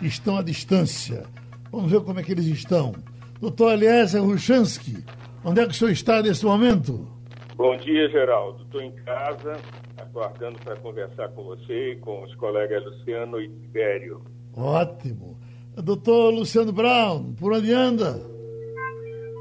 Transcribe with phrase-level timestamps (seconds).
[0.02, 1.24] estão à distância.
[1.72, 2.94] Vamos ver como é que eles estão.
[3.40, 5.04] Doutor Eliezer Ruchansky,
[5.44, 7.08] onde é que o senhor está nesse momento?
[7.56, 8.64] Bom dia, Geraldo.
[8.64, 9.60] Estou em casa,
[9.98, 14.22] aguardando para conversar com você e com os colegas Luciano e Tibério.
[14.56, 15.40] Ótimo.
[15.76, 18.20] Doutor Luciano Brown, por onde anda?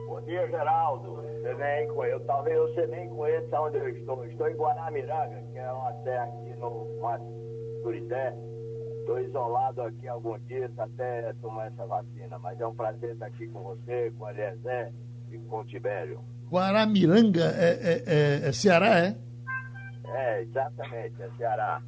[0.07, 1.21] Bom dia, Geraldo.
[1.41, 4.25] Você nem conhece, talvez você nem conheça onde eu estou.
[4.25, 7.25] Estou em Guaramiranga, que é uma terra aqui no Mato
[7.83, 8.35] Turité.
[9.01, 13.49] Estou isolado aqui alguns dias até tomar essa vacina, mas é um prazer estar aqui
[13.49, 14.93] com você, com o Eliezer
[15.33, 16.21] e com o Tibério.
[16.51, 19.17] Guaramiranga é, é, é, é Ceará, é?
[20.07, 21.83] É, exatamente, é Ceará.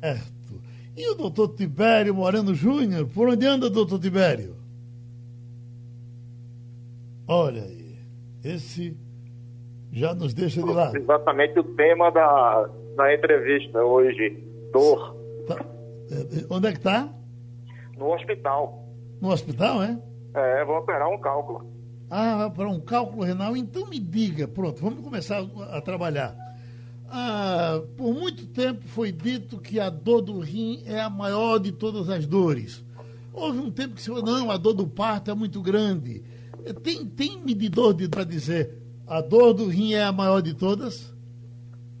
[0.00, 0.60] Certo.
[0.96, 3.06] E o doutor Tibério Moreno Júnior?
[3.06, 4.56] Por onde anda, doutor Tibério?
[7.28, 7.98] Olha aí,
[8.44, 8.96] esse
[9.92, 10.96] já nos deixa de lado.
[10.96, 15.15] Exatamente o tema da, da entrevista hoje, dor.
[16.10, 17.08] É, Onde é que está?
[17.96, 18.84] No hospital.
[19.20, 19.98] No hospital, é?
[20.34, 21.66] É, vou operar um cálculo.
[22.10, 23.56] Ah, para um cálculo renal.
[23.56, 26.36] Então me diga, pronto, vamos começar a, a trabalhar.
[27.08, 31.72] Ah, por muito tempo foi dito que a dor do rim é a maior de
[31.72, 32.84] todas as dores.
[33.32, 36.22] Houve um tempo que se falou, não, a dor do parto é muito grande.
[36.82, 41.14] Tem, tem medidor de para dizer a dor do rim é a maior de todas?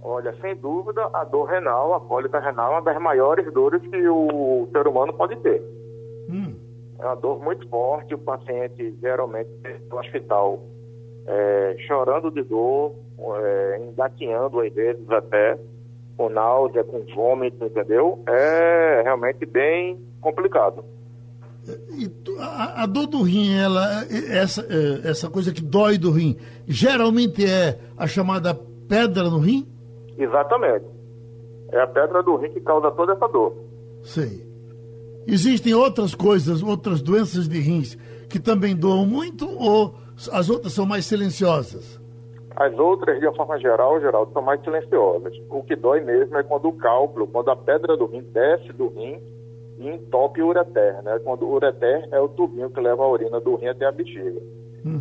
[0.08, 4.08] Olha, sem dúvida, a dor renal, a cólica renal, é uma das maiores dores que
[4.08, 5.60] o ser humano pode ter.
[6.30, 6.54] Hum.
[7.00, 9.50] É uma dor muito forte, o paciente geralmente
[9.90, 10.62] no hospital
[11.26, 15.58] é, chorando de dor, é, engatinhando às vezes até,
[16.16, 18.22] com náusea, com vômito, entendeu?
[18.28, 20.84] É realmente bem complicado.
[21.98, 22.08] E
[22.38, 27.44] a, a dor do rim, ela, essa, eh, essa coisa que dói do rim, geralmente
[27.44, 28.54] é a chamada
[28.88, 29.66] pedra no rim?
[30.18, 30.86] Exatamente.
[31.72, 33.54] É a pedra do rim que causa toda essa dor.
[34.02, 34.46] Sei.
[35.26, 37.96] Existem outras coisas, outras doenças de rins
[38.28, 39.94] que também doam muito ou
[40.32, 42.00] as outras são mais silenciosas?
[42.54, 45.34] As outras, de uma forma geral, Geraldo, são mais silenciosas.
[45.50, 48.88] O que dói mesmo é quando o cálculo, quando a pedra do rim desce do
[48.88, 49.20] rim
[49.78, 51.18] e entope o ureter, né?
[51.22, 54.40] Quando o ureter é o tubinho que leva a urina do rim até a bexiga.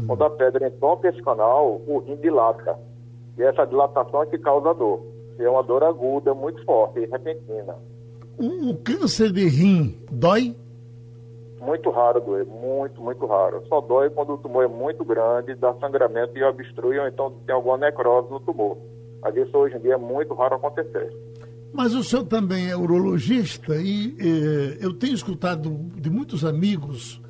[0.07, 2.77] Quando a pedra entope esse canal, o rim dilata.
[3.37, 5.01] E essa dilatação é que causa dor.
[5.37, 7.75] E é uma dor aguda, muito forte e repentina.
[8.37, 10.55] O, o câncer de rim dói?
[11.59, 13.63] Muito raro doer, muito, muito raro.
[13.67, 17.55] Só dói quando o tumor é muito grande, dá sangramento e obstrui, ou então tem
[17.55, 18.77] alguma necrose no tumor.
[19.21, 21.11] Mas isso hoje em dia é muito raro acontecer.
[21.73, 27.21] Mas o senhor também é urologista e eh, eu tenho escutado de muitos amigos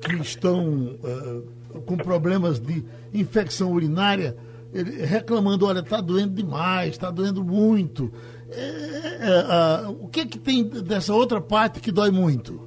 [0.00, 4.36] que estão eh, com problemas de infecção urinária
[4.72, 8.10] ele- reclamando, olha, está doendo demais, está doendo muito.
[8.50, 12.60] Eh, eh, ah, o que é que tem dessa outra parte que dói muito?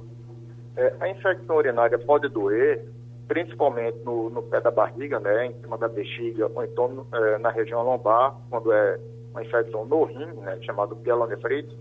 [0.76, 2.84] É, a infecção urinária pode doer,
[3.28, 7.50] principalmente no, no pé da barriga, né, em cima da bexiga, ou então é, na
[7.50, 8.98] região lombar, quando é
[9.32, 11.76] uma infecção no rim, né, chamado pielonefrite,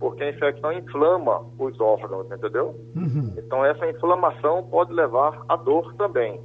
[0.00, 2.74] porque a infecção inflama os órgãos, entendeu?
[3.36, 6.40] Então essa inflamação pode levar à dor também.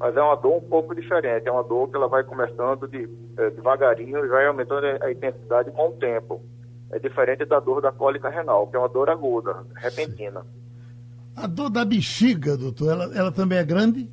[0.00, 3.06] Mas é uma dor um pouco diferente, é uma dor que ela vai começando de,
[3.36, 6.40] é, devagarinho e vai aumentando a intensidade com o tempo.
[6.90, 10.42] É diferente da dor da cólica renal, que é uma dor aguda, repentina.
[11.36, 14.10] A dor da bexiga, doutor, ela, ela também é grande?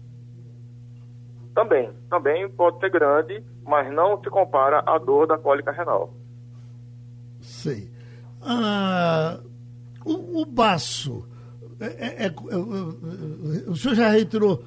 [1.55, 6.13] Também, também pode ser grande, mas não se compara à dor da cólica renal.
[7.39, 7.89] Sei.
[8.41, 9.39] Ah,
[10.05, 11.25] o, o baço,
[11.79, 14.63] é- é- é- é- o senhor já reiterou,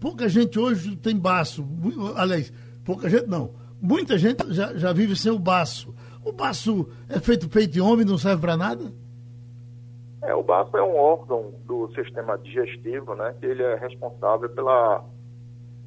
[0.00, 1.66] pouca gente hoje tem baço.
[2.16, 2.52] Aliás,
[2.84, 3.50] pouca gente não.
[3.80, 5.94] Muita gente já, já vive sem o baço.
[6.24, 8.92] O baço é feito peito de homem, não serve para nada?
[10.22, 15.04] É, o baço é um órgão do sistema digestivo, né, que ele é responsável pela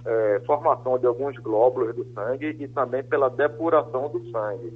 [0.05, 4.73] é, formação de alguns glóbulos do sangue e também pela depuração do sangue.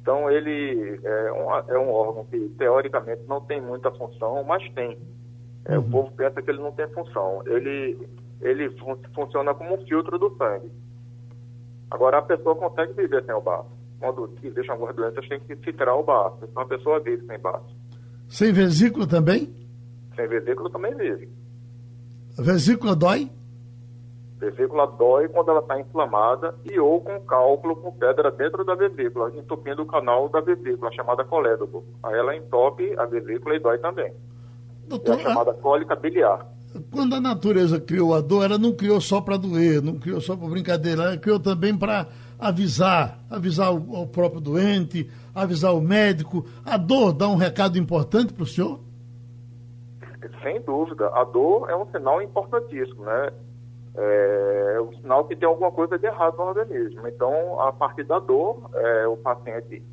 [0.00, 1.30] Então, ele é
[1.68, 4.98] é um órgão que, teoricamente, não tem muita função, mas tem.
[5.66, 7.42] É, O povo pensa que ele não tem função.
[7.46, 7.98] Ele,
[8.40, 10.70] ele fun- funciona como um filtro do sangue.
[11.90, 13.68] Agora, a pessoa consegue viver sem o baço.
[13.98, 16.38] Quando existem algumas doenças, tem que filtrar o baço.
[16.44, 17.76] Então, a pessoa vive sem baço.
[18.28, 19.54] Sem vesícula também?
[20.16, 21.28] sem vesícula também vive.
[22.38, 23.30] A vesícula dói?
[24.38, 29.30] Vesícula dói quando ela está inflamada e ou com cálculo com pedra dentro da vesícula,
[29.36, 31.84] entupindo o canal da vesícula, chamada colédogo.
[32.02, 34.12] Aí ela entope a vesícula e dói também.
[34.90, 36.44] Doutor, é chamada cólica biliar.
[36.92, 40.36] Quando a natureza criou a dor, ela não criou só para doer, não criou só
[40.36, 46.44] para brincadeira, ela criou também para avisar, avisar o, o, próprio doente, avisar o médico.
[46.64, 48.80] A dor dá um recado importante para o senhor?
[50.42, 51.06] Sem dúvida.
[51.14, 53.30] A dor é um sinal importantíssimo, né?
[53.96, 57.06] É, é um sinal que tem alguma coisa de errado no organismo.
[57.06, 59.84] Então, a partir da dor, é, o paciente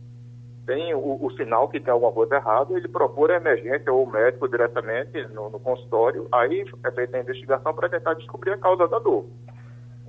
[0.68, 4.12] tem o, o, sinal que tem alguma coisa errada, ele procura a emergência ou o
[4.12, 8.86] médico diretamente no, no consultório, aí é feita a investigação para tentar descobrir a causa
[8.86, 9.26] da dor.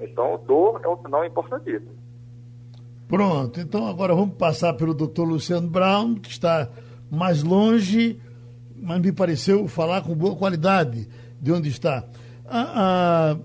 [0.01, 1.97] Então, dor é um sinal importantíssimo.
[3.07, 6.69] Pronto, então agora vamos passar pelo doutor Luciano Brown, que está
[7.09, 8.21] mais longe,
[8.77, 11.09] mas me pareceu falar com boa qualidade
[11.41, 12.05] de onde está.
[12.47, 13.37] Ah,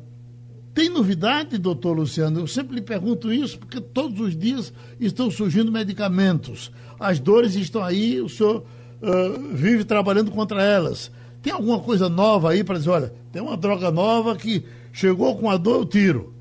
[0.73, 2.39] tem novidade, doutor Luciano?
[2.39, 6.71] Eu sempre lhe pergunto isso, porque todos os dias estão surgindo medicamentos.
[6.99, 8.63] As dores estão aí, o senhor
[9.01, 11.11] uh, vive trabalhando contra elas.
[11.43, 15.47] Tem alguma coisa nova aí para dizer, olha, tem uma droga nova que chegou com
[15.47, 16.33] a dor, eu tiro.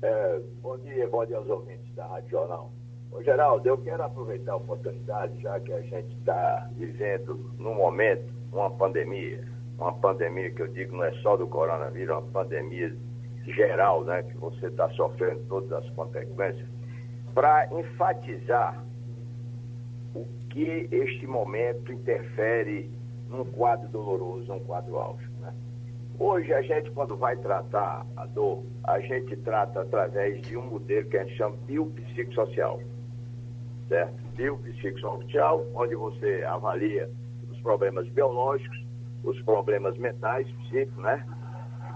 [0.00, 2.72] É, bom dia, bom dia aos ouvintes da Rádio Jornal.
[3.12, 8.32] Ô, Geraldo, eu quero aproveitar a oportunidade, já que a gente está vivendo, num momento,
[8.50, 12.96] uma pandemia uma pandemia que eu digo não é só do coronavírus, é uma pandemia
[13.44, 16.66] geral, né, que você está sofrendo todas as consequências,
[17.34, 18.82] para enfatizar
[20.14, 22.90] o que este momento interfere
[23.28, 25.32] num quadro doloroso, num quadro álgico.
[25.40, 25.52] Né?
[26.18, 31.08] Hoje a gente, quando vai tratar a dor, a gente trata através de um modelo
[31.08, 32.80] que a gente chama biopsicossocial,
[33.88, 34.14] certo?
[34.36, 37.10] Biopsicossocial, onde você avalia
[37.50, 38.83] os problemas biológicos,
[39.24, 41.24] os problemas mentais, psíquicos, né?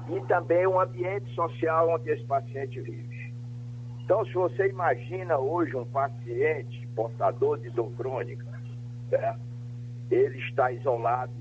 [0.09, 3.35] E também o ambiente social onde esse paciente vive.
[4.05, 8.47] Então, se você imagina hoje um paciente portador de dor crônica,
[9.11, 9.41] certo?
[10.11, 11.35] ele está isolado,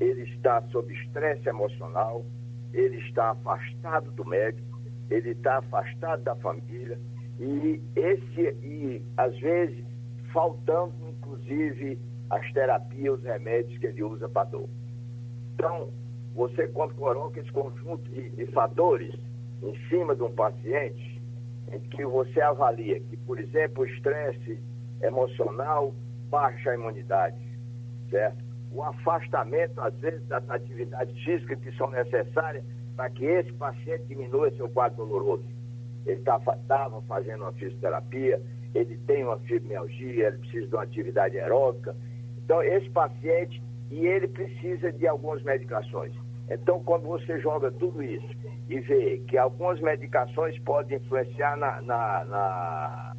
[0.00, 2.24] ele está sob estresse emocional,
[2.72, 4.80] ele está afastado do médico,
[5.10, 6.98] ele está afastado da família
[7.38, 9.84] e esse e às vezes
[10.32, 11.98] faltando inclusive
[12.30, 14.68] as terapias, os remédios que ele usa para dor.
[15.58, 15.88] Então,
[16.36, 19.12] você quando coloca esse conjunto de, de fatores
[19.60, 21.20] em cima de um paciente,
[21.72, 24.62] em que você avalia que, por exemplo, o estresse
[25.02, 25.92] emocional
[26.30, 27.36] baixa a imunidade,
[28.08, 28.38] certo?
[28.70, 32.64] O afastamento, às vezes, das atividades físicas que são necessárias
[32.94, 35.44] para que esse paciente diminua seu quadro doloroso.
[36.06, 38.40] Ele estava tá, fazendo uma fisioterapia,
[38.76, 41.96] ele tem uma fibromialgia, ele precisa de uma atividade aeróbica.
[42.44, 46.12] Então, esse paciente e ele precisa de algumas medicações.
[46.50, 48.28] Então, quando você joga tudo isso
[48.68, 53.16] e vê que algumas medicações podem influenciar na, na, na,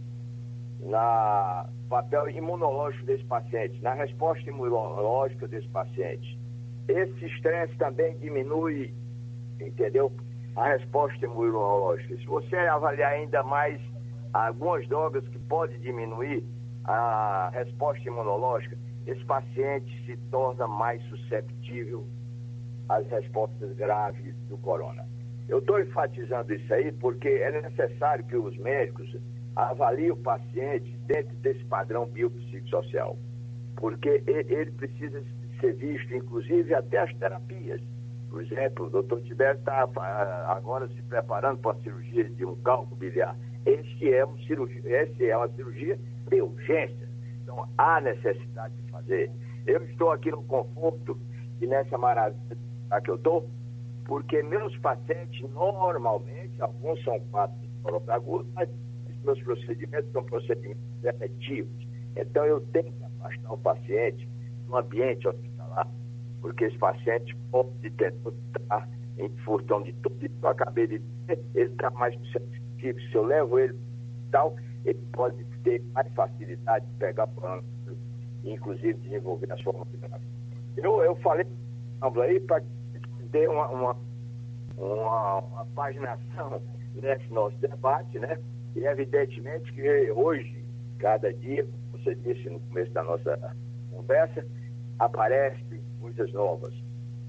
[0.82, 6.40] na papel imunológico desse paciente, na resposta imunológica desse paciente,
[6.88, 8.94] esse estresse também diminui,
[9.60, 10.12] entendeu?
[10.56, 12.16] A resposta imunológica.
[12.18, 13.80] Se você avaliar ainda mais
[14.34, 16.44] algumas drogas que podem diminuir
[16.84, 18.76] a resposta imunológica,
[19.10, 22.06] esse paciente se torna mais susceptível
[22.88, 25.04] às respostas graves do corona.
[25.48, 29.16] Eu estou enfatizando isso aí porque é necessário que os médicos
[29.56, 33.18] avaliem o paciente dentro desse padrão biopsicossocial,
[33.78, 35.24] porque ele precisa
[35.60, 37.82] ser visto, inclusive, até as terapias.
[38.30, 42.56] Por exemplo, o doutor Tibério está ah, agora se preparando para a cirurgia de um
[42.58, 43.36] cálculo biliar.
[43.66, 46.00] Esse é, um cirurgia, esse é uma cirurgia
[46.30, 47.09] de urgência
[47.50, 49.32] então, há necessidade de fazer.
[49.66, 51.20] Eu estou aqui no conforto
[51.60, 52.40] e nessa maravilha
[53.04, 53.50] que eu estou,
[54.06, 57.58] porque meus pacientes, normalmente, alguns são quatro
[58.08, 58.70] agudos, mas
[59.24, 61.88] meus procedimentos são procedimentos efetivos.
[62.16, 64.30] Então, eu tenho que afastar o paciente
[64.68, 65.88] do ambiente hospitalar,
[66.42, 68.88] porque esse paciente pode tentar
[69.18, 73.10] em função de tudo isso que eu acabei de dizer, ele está mais suscetível.
[73.10, 73.76] Se eu levo ele
[74.32, 77.64] tal, ele pode ter mais facilidade de pegar plano,
[78.44, 81.46] inclusive desenvolver as formas de Eu, eu falei
[82.24, 82.64] aí para
[83.32, 83.98] ter uma, uma,
[84.78, 86.62] uma, uma paginação
[86.96, 88.40] nesse nosso debate, né?
[88.76, 90.64] E evidentemente que hoje,
[91.00, 93.56] cada dia, você disse no começo da nossa
[93.92, 94.46] conversa,
[95.00, 96.74] aparecem coisas novas,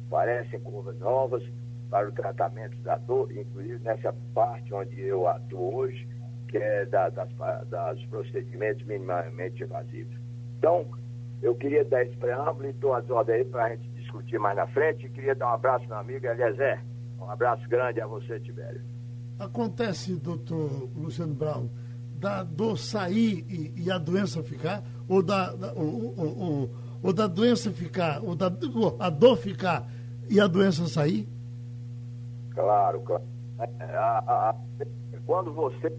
[0.07, 1.43] aparecem curvas novas
[1.91, 6.07] para o tratamento da dor, inclusive nessa parte onde eu atuo hoje,
[6.51, 7.29] que é da, das,
[7.69, 10.15] das procedimentos minimamente invasivos.
[10.59, 10.87] Então,
[11.43, 14.57] eu queria dar esse preâmbulo e estou às ordens aí para a gente discutir mais
[14.57, 15.07] na frente.
[15.07, 16.85] E queria dar um abraço meu amigo Eliezer.
[17.19, 18.83] Um abraço grande a você, Tibério.
[19.39, 21.71] Acontece, doutor Luciano Brown,
[22.19, 24.83] da dor sair e, e a doença ficar?
[25.09, 26.71] Ou da, da ou, ou, ou,
[27.03, 28.53] ou, da doença ficar, ou da
[28.99, 29.89] a dor ficar
[30.29, 31.27] e a doença sair?
[32.51, 33.25] Claro, claro.
[33.59, 34.57] É, a, a, a,
[35.25, 35.91] quando você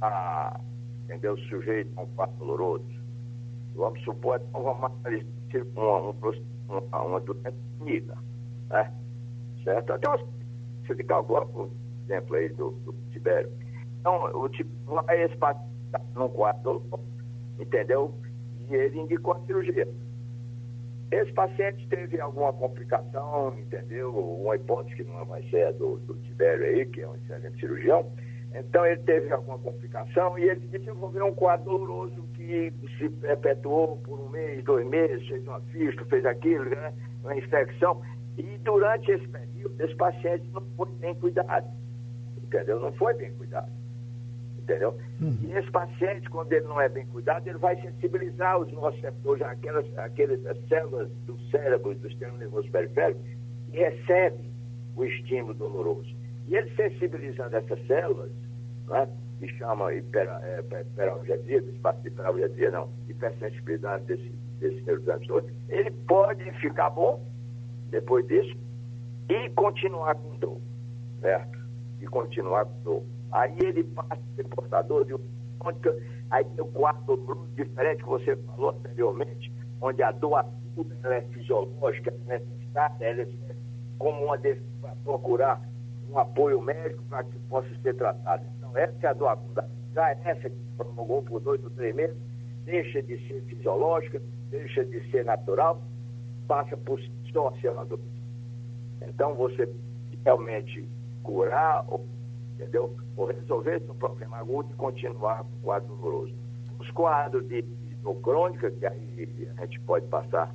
[0.00, 0.60] a,
[1.04, 2.84] entendeu, sujeito a um fato doloroso,
[3.74, 5.26] vamos supor, então vamos analisar
[5.76, 6.10] uma,
[6.68, 8.18] uma, uma doença clínica,
[8.68, 8.92] né?
[9.64, 9.92] Certo?
[9.92, 11.70] Até você de calcular, por
[12.04, 13.50] exemplo, aí do, do Tibério.
[14.00, 15.70] Então, o tipo vai esse paciente
[16.14, 16.82] num quadro,
[17.58, 18.14] entendeu?
[18.68, 19.86] E ele indicou a cirurgia.
[21.10, 24.14] Esse paciente teve alguma complicação, entendeu?
[24.14, 27.58] Uma hipótese que não vai ser a do, do Tibério aí, que é um excelente
[27.58, 28.10] cirurgião.
[28.54, 34.18] Então ele teve alguma complicação e ele desenvolveu um quadro doloroso que se perpetuou por
[34.18, 36.92] um mês, dois meses, fez uma fista, fez aquilo, né?
[37.22, 38.02] uma infecção.
[38.36, 41.68] E durante esse período, esse paciente não foi bem cuidado.
[42.42, 42.80] Entendeu?
[42.80, 43.70] Não foi bem cuidado
[44.70, 44.96] entendeu?
[45.20, 45.36] Uhum.
[45.42, 49.42] E esse paciente, quando ele não é bem cuidado, ele vai sensibilizar os nossos receptores,
[49.42, 53.20] aquelas, aquelas células do cérebro, do sistema nervoso periférico,
[53.70, 54.50] que recebem
[54.94, 56.14] o estímulo doloroso.
[56.46, 58.30] E ele sensibilizando essas células,
[58.90, 64.28] né, que chama hiperalgesia, espaço de hiperalgesia, não, hipersensibilidade desse,
[64.58, 67.24] desse neurotransmissor, ele pode ficar bom
[67.88, 68.54] depois disso
[69.28, 70.60] e continuar com dor,
[71.20, 71.58] certo?
[72.00, 73.02] E continuar com dor.
[73.32, 75.20] Aí ele passa a ser portador de um
[76.30, 82.14] aí tem o quadro diferente que você falou anteriormente, onde a dor aguda é fisiológica,
[82.28, 83.28] é necessária, ela é
[83.98, 85.60] como uma para procurar
[86.10, 88.44] um apoio médico para que possa ser tratado.
[88.74, 89.68] Essa é aguda.
[89.94, 92.16] Já essa que prolongou por dois ou três meses,
[92.64, 95.82] deixa de ser fisiológica, deixa de ser natural,
[96.46, 97.00] passa por
[97.32, 98.00] só ser uma dor.
[99.02, 99.68] Então, você
[100.24, 100.88] realmente
[101.22, 101.84] curar
[102.60, 102.94] entendeu?
[103.16, 106.34] Ou resolver esse problema agudo e continuar com o quadro doloroso.
[106.78, 110.54] Os quadros de, de crônica, que aí a gente pode passar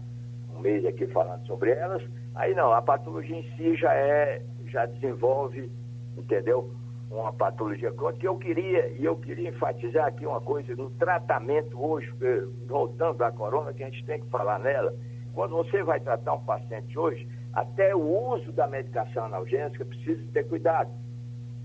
[0.54, 2.04] um mês aqui falando sobre elas,
[2.36, 5.72] aí não, a patologia em si já é, já desenvolve,
[6.18, 6.72] entendeu?
[7.10, 8.26] Uma patologia crônica.
[8.26, 13.74] Eu queria, eu queria enfatizar aqui uma coisa, no tratamento hoje, eh, voltando à corona,
[13.74, 14.94] que a gente tem que falar nela,
[15.34, 20.48] quando você vai tratar um paciente hoje, até o uso da medicação analgésica precisa ter
[20.48, 20.90] cuidado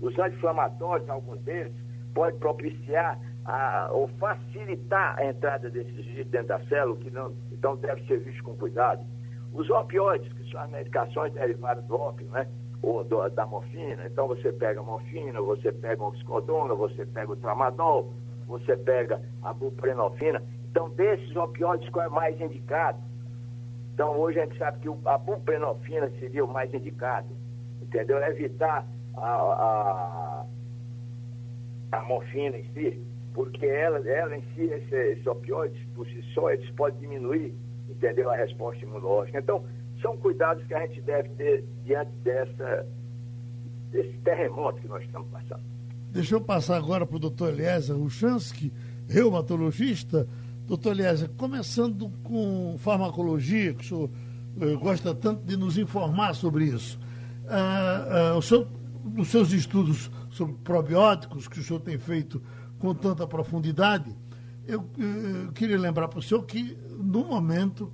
[0.01, 1.73] os anti-inflamatórios, alguns deles,
[2.13, 7.77] podem propiciar a, ou facilitar a entrada desses vírus dentro da célula, que não, então
[7.77, 9.05] deve ser visto com cuidado.
[9.53, 12.47] Os opioides, que são as medicações derivadas do ópio, né?
[12.81, 14.05] Ou do, da morfina.
[14.05, 18.11] Então você pega a morfina, você pega oxicodona, você pega o tramadol,
[18.47, 20.41] você pega a buprenorfina.
[20.69, 22.97] Então, desses opioides, qual é mais indicado?
[23.93, 27.27] Então, hoje a gente sabe que a buprenorfina seria o mais indicado,
[27.81, 28.17] entendeu?
[28.23, 30.45] Evitar a, a,
[31.91, 33.01] a morfina em si,
[33.33, 37.53] porque ela, ela em si, esses esse opioides, por si só, eles podem diminuir,
[37.89, 39.39] entendeu, a resposta imunológica.
[39.39, 39.65] Então,
[40.01, 42.87] são cuidados que a gente deve ter diante dessa,
[43.91, 45.63] desse terremoto que nós estamos passando.
[46.11, 48.71] Deixa eu passar agora para o doutor Eliezer Ruchansky,
[49.07, 50.27] reumatologista.
[50.67, 54.09] Doutor Eliezer, começando com farmacologia, que o senhor
[54.61, 56.99] eh, gosta tanto de nos informar sobre isso.
[57.47, 58.67] Ah, ah, senhor
[59.03, 62.41] nos seus estudos sobre probióticos, que o senhor tem feito
[62.79, 64.15] com tanta profundidade,
[64.67, 67.91] eu, eu queria lembrar para o senhor que, no momento,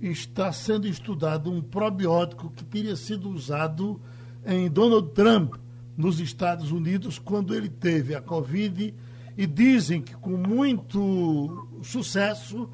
[0.00, 4.00] está sendo estudado um probiótico que teria sido usado
[4.46, 5.54] em Donald Trump,
[5.96, 8.94] nos Estados Unidos, quando ele teve a Covid,
[9.36, 12.70] e dizem que com muito sucesso,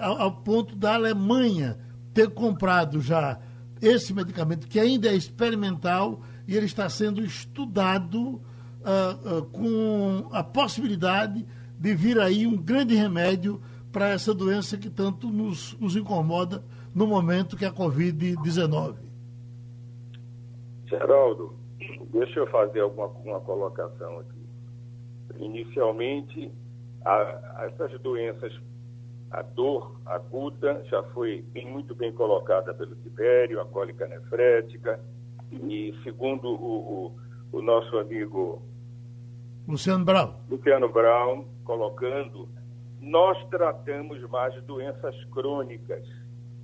[0.00, 1.78] ao ponto da Alemanha
[2.14, 3.40] ter comprado já
[3.80, 10.44] esse medicamento, que ainda é experimental, e ele está sendo estudado uh, uh, com a
[10.44, 11.44] possibilidade
[11.78, 13.60] de vir aí um grande remédio
[13.92, 18.96] para essa doença que tanto nos, nos incomoda no momento que é a Covid-19.
[20.86, 21.54] Geraldo,
[22.10, 24.42] deixa eu fazer alguma uma colocação aqui.
[25.38, 26.50] Inicialmente,
[27.04, 28.52] a, essas doenças,
[29.30, 35.00] a dor aguda já foi muito bem colocada pelo Tibério, a cólica nefrética,
[35.50, 37.12] e segundo o,
[37.52, 38.62] o, o nosso amigo
[39.66, 40.34] Luciano Brown.
[40.50, 42.48] Luciano Brown, colocando,
[43.02, 46.08] nós tratamos mais doenças crônicas.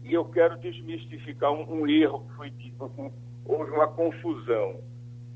[0.04, 3.12] E eu quero desmistificar um, um erro que foi dito.
[3.44, 4.80] Houve uma confusão.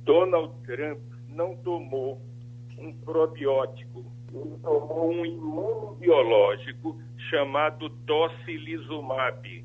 [0.04, 2.20] Donald Trump não tomou
[2.78, 9.64] um probiótico, ele tomou um imunobiológico chamado tocilizumab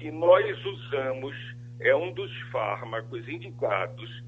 [0.00, 1.36] que nós usamos,
[1.78, 4.24] é um dos fármacos indicados.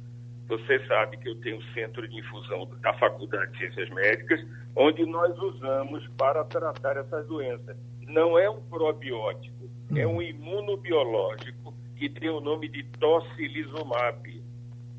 [0.48, 4.40] Você sabe que eu tenho o centro de infusão da Faculdade de Ciências Médicas,
[4.76, 7.76] onde nós usamos para tratar essas doenças.
[8.06, 14.42] Não é um probiótico, é um imunobiológico que tem o nome de tocilizumab.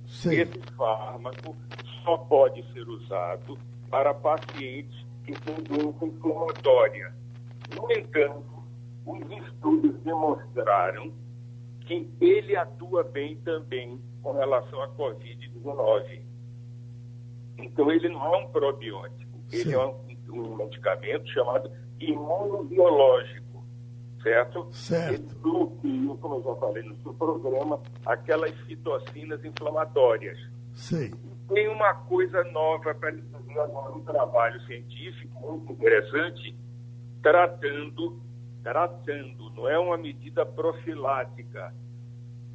[0.08, 0.36] Sim.
[0.36, 1.56] Esse fármaco
[2.04, 3.58] só pode ser usado
[3.90, 7.14] para pacientes que têm doença inflamatória.
[7.76, 8.64] No entanto,
[9.06, 11.12] os estudos demonstraram
[11.86, 16.22] que ele atua bem também com relação à Covid-19.
[17.58, 19.60] Então, ele não é um probiótico, Sim.
[19.60, 19.96] ele é um,
[20.30, 23.44] um medicamento chamado imunobiológico
[24.24, 24.68] certo?
[24.72, 25.14] Certo.
[25.14, 30.40] Ele bloqueia, como eu já falei no seu programa, aquelas citocinas inflamatórias.
[30.74, 31.12] Sim.
[31.12, 36.56] E tem uma coisa nova para fazer agora, um trabalho científico muito interessante,
[37.22, 38.20] tratando,
[38.64, 41.74] tratando, não é uma medida profilática,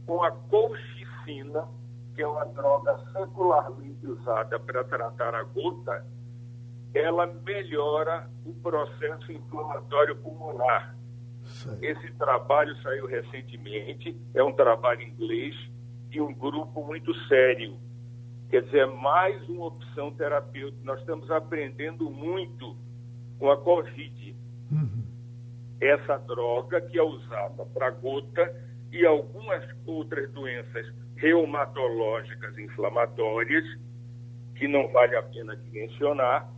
[0.06, 1.68] com a colchicina,
[2.14, 6.04] que é uma droga secularmente usada para tratar a gota,
[6.94, 10.96] ela melhora o processo inflamatório pulmonar.
[11.80, 15.54] Esse trabalho saiu recentemente, é um trabalho inglês
[16.08, 17.78] de um grupo muito sério.
[18.50, 20.82] Quer dizer, é mais uma opção terapêutica.
[20.84, 22.76] Nós estamos aprendendo muito
[23.38, 24.34] com a Covid.
[24.72, 25.04] Uhum.
[25.80, 28.54] Essa droga que é usada para gota
[28.90, 33.64] e algumas outras doenças reumatológicas inflamatórias,
[34.54, 36.50] que não vale a pena de mencionar,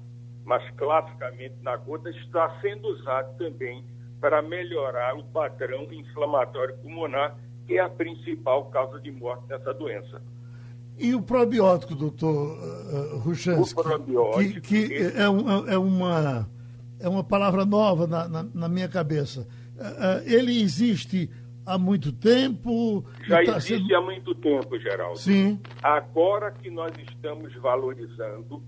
[0.44, 3.84] mas classicamente na gota está sendo usado também
[4.20, 7.36] para melhorar o padrão inflamatório pulmonar,
[7.66, 10.22] que é a principal causa de morte dessa doença.
[10.98, 13.80] E o probiótico, doutor uh, Ruchansky?
[13.80, 14.60] O probiótico.
[14.60, 16.46] Que, que é, um, é, uma,
[17.00, 19.48] é uma palavra nova na, na, na minha cabeça.
[19.76, 21.30] Uh, ele existe
[21.64, 23.04] há muito tempo?
[23.26, 23.96] Já tá existe sendo...
[23.96, 25.18] há muito tempo, Geraldo.
[25.18, 25.58] Sim.
[25.82, 28.62] Agora que nós estamos valorizando,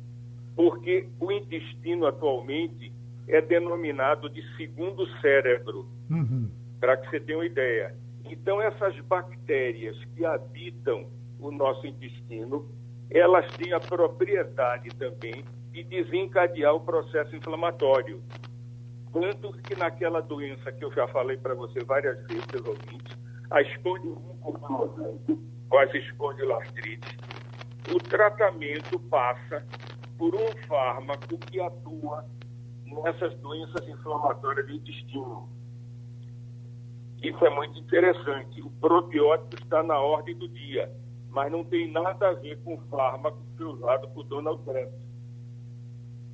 [0.56, 2.92] porque o intestino atualmente
[3.28, 6.50] é denominado de segundo cérebro, uhum.
[6.80, 7.94] para que você tenha uma ideia.
[8.24, 11.06] Então, essas bactérias que habitam
[11.38, 12.68] o nosso intestino,
[13.10, 18.22] elas têm a propriedade também de desencadear o processo inflamatório.
[19.12, 23.16] Tanto que naquela doença que eu já falei para você várias vezes, ouvintes,
[23.50, 23.60] a
[25.78, 27.16] as espondiloartrites,
[27.90, 29.66] o tratamento passa
[30.18, 32.24] por um fármaco que atua
[32.86, 35.48] nessas doenças inflamatórias do intestino.
[37.22, 38.60] Isso é muito interessante.
[38.60, 40.94] O probiótico está na ordem do dia,
[41.30, 44.92] mas não tem nada a ver com o fármaco que foi usado por Donald Trump.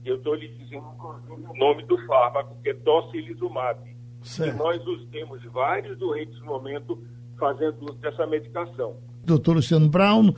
[0.09, 3.79] Eu estou lhe dizendo, o nome do fármaco, que é tocilizumab.
[4.23, 4.55] Certo.
[4.55, 6.99] E nós temos vários doentes no momento
[7.39, 8.97] fazendo uso dessa medicação.
[9.25, 10.35] Doutor Luciano Brown,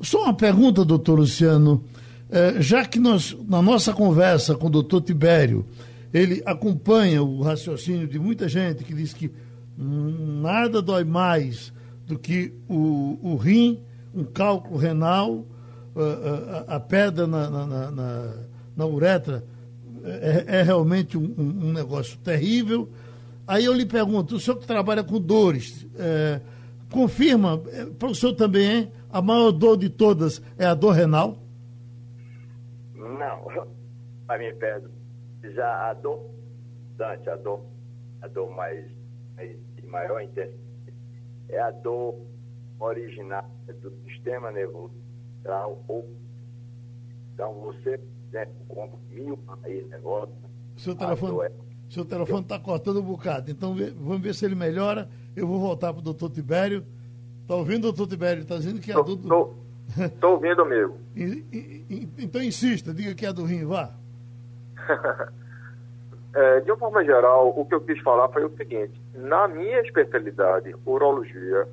[0.00, 1.84] só uma pergunta, doutor Luciano.
[2.28, 5.64] É, já que nós, na nossa conversa com o doutor Tibério,
[6.12, 9.30] ele acompanha o raciocínio de muita gente que diz que
[9.76, 11.72] nada dói mais
[12.06, 13.82] do que o, o rim,
[14.14, 15.46] um cálculo renal,
[15.94, 18.34] a, a, a pedra na, na, na,
[18.76, 19.44] na uretra
[20.04, 22.88] é, é realmente um, um, negócio terrível.
[23.46, 26.40] Aí eu lhe pergunto, o senhor que trabalha com dores, é,
[26.90, 31.38] confirma, é, para o senhor também, a maior dor de todas é a dor renal?
[32.94, 33.66] Não,
[34.28, 34.90] a minha pedra.
[35.42, 36.30] Já a dor,
[36.96, 37.60] Dante, a dor,
[38.22, 38.86] a dor mais,
[39.36, 40.62] mais de maior intensidade
[41.52, 42.18] é a dor
[42.80, 43.48] original
[43.80, 44.94] do sistema nervoso.
[45.86, 46.08] Ou,
[47.34, 48.00] então, você,
[48.32, 50.34] né, compra mil aí negócio.
[50.76, 51.52] Seu telefone é...
[51.90, 53.50] seu telefone está cortando um bocado.
[53.50, 55.08] Então, vamos ver se ele melhora.
[55.36, 56.84] Eu vou voltar para o doutor Tibério.
[57.42, 58.42] Está ouvindo, doutor Tibério?
[58.42, 59.54] Está dizendo que é do...
[59.98, 60.96] Estou ouvindo, amigo.
[62.18, 63.90] então insista, diga que é do rim, vá.
[66.34, 69.80] é, de uma forma geral, o que eu quis falar foi o seguinte: na minha
[69.80, 71.68] especialidade, urologia,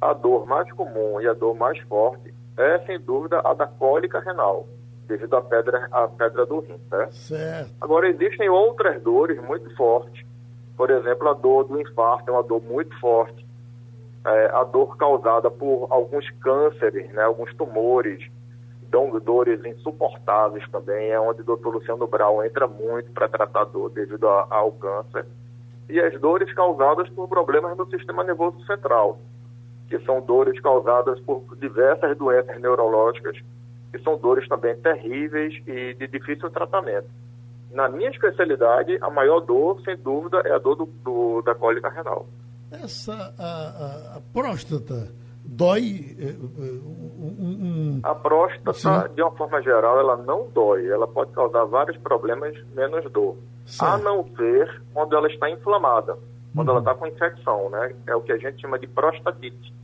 [0.00, 4.20] a dor mais comum e a dor mais forte é, sem dúvida, a da cólica
[4.20, 4.66] renal,
[5.06, 7.14] devido à pedra, à pedra do rim, certo?
[7.14, 7.70] certo?
[7.80, 10.24] Agora, existem outras dores muito fortes.
[10.76, 13.42] Por exemplo, a dor do infarto é uma dor muito forte
[14.24, 18.24] é, a dor causada por alguns cânceres, né, alguns tumores,
[18.88, 23.90] dão dores insuportáveis também, é onde o doutor Luciano Brau entra muito para tratar dor
[23.90, 25.26] devido a, ao câncer.
[25.88, 29.18] E as dores causadas por problemas no sistema nervoso central,
[29.88, 33.36] que são dores causadas por diversas doenças neurológicas,
[33.92, 37.08] que são dores também terríveis e de difícil tratamento.
[37.70, 41.88] Na minha especialidade, a maior dor, sem dúvida, é a dor do, do, da cólica
[41.88, 42.26] renal.
[42.70, 45.12] essa a, a, a próstata
[45.44, 48.72] dói é, um, um, a próstata
[49.08, 49.14] sim.
[49.14, 53.92] de uma forma geral ela não dói ela pode causar vários problemas menos dor certo.
[53.92, 56.16] a não ser quando ela está inflamada
[56.54, 56.76] quando uhum.
[56.76, 59.74] ela está com infecção né é o que a gente chama de prostatite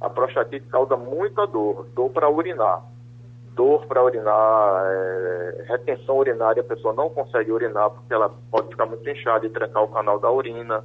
[0.00, 2.82] a prostatite causa muita dor dor para urinar
[3.54, 8.86] dor para urinar, é, retenção urinária, a pessoa não consegue urinar porque ela pode ficar
[8.86, 10.84] muito inchada e trancar o canal da urina.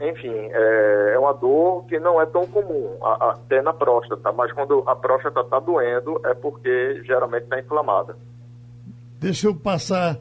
[0.00, 4.52] Enfim, é, é uma dor que não é tão comum, a, até na próstata, mas
[4.52, 8.16] quando a próstata está doendo é porque geralmente está inflamada.
[9.20, 10.18] Deixa eu passar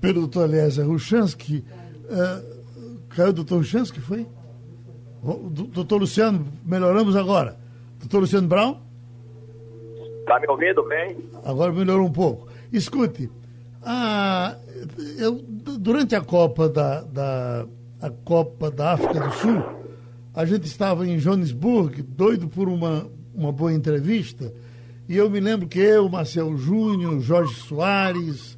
[0.00, 1.64] pelo doutor Eliezer Ruchansky.
[2.04, 4.26] Uh, caiu o doutor Ruchansky, foi?
[5.22, 7.56] Doutor Luciano, melhoramos agora.
[8.00, 8.80] Doutor Luciano Brown?
[10.22, 11.16] Está me ouvindo bem?
[11.44, 12.46] Agora melhorou um pouco.
[12.72, 13.28] Escute,
[13.82, 14.56] a,
[15.18, 15.42] eu,
[15.78, 17.66] durante a Copa da, da,
[18.00, 19.62] a Copa da África do Sul,
[20.32, 24.54] a gente estava em Joanesburg, doido por uma, uma boa entrevista,
[25.08, 28.56] e eu me lembro que eu, Marcel Júnior, Jorge Soares,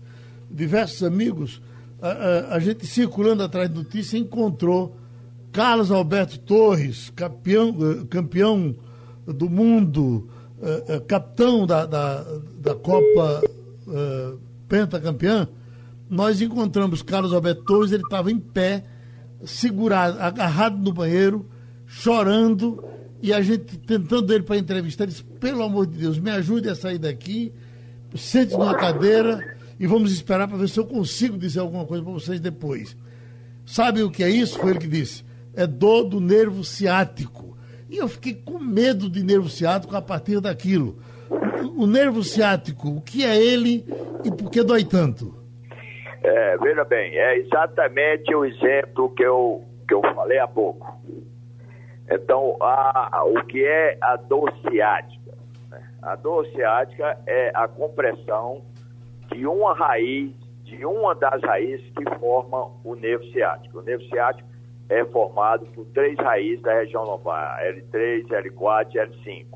[0.50, 1.62] diversos amigos,
[2.00, 4.96] a, a, a gente circulando atrás de notícia encontrou
[5.50, 7.74] Carlos Alberto Torres, campeão,
[8.10, 8.76] campeão
[9.26, 12.24] do mundo, uh, capitão da, da,
[12.58, 13.42] da Copa
[13.86, 14.38] uh,
[14.68, 15.48] Pentacampeã,
[16.08, 18.84] nós encontramos Carlos Alberto Torres, ele estava em pé,
[19.44, 21.46] segurado, agarrado no banheiro,
[21.86, 22.84] chorando,
[23.22, 26.68] e a gente tentando ele para entrevistar, ele disse, pelo amor de Deus, me ajude
[26.68, 27.52] a sair daqui,
[28.14, 32.12] sente numa cadeira e vamos esperar para ver se eu consigo dizer alguma coisa para
[32.12, 32.96] vocês depois.
[33.66, 34.58] Sabe o que é isso?
[34.58, 35.24] Foi ele que disse.
[35.54, 37.53] É dor do nervo ciático.
[37.88, 40.98] E eu fiquei com medo de nervo ciático a partir daquilo.
[41.76, 43.84] O, nervo ciático, o que é ele
[44.24, 45.34] e por que dói tanto?
[46.22, 50.98] É, veja bem, é exatamente o exemplo que eu, que eu falei há pouco.
[52.10, 55.32] Então, a, o que é a dor ciática?
[55.70, 55.82] Né?
[56.02, 58.62] A dor ciática é a compressão
[59.32, 60.32] de uma raiz,
[60.64, 63.78] de uma das raízes que formam o nervo ciático.
[63.78, 64.48] O nervo ciático
[64.88, 69.46] é formado por três raízes da região lombar, L3, L4 e L5.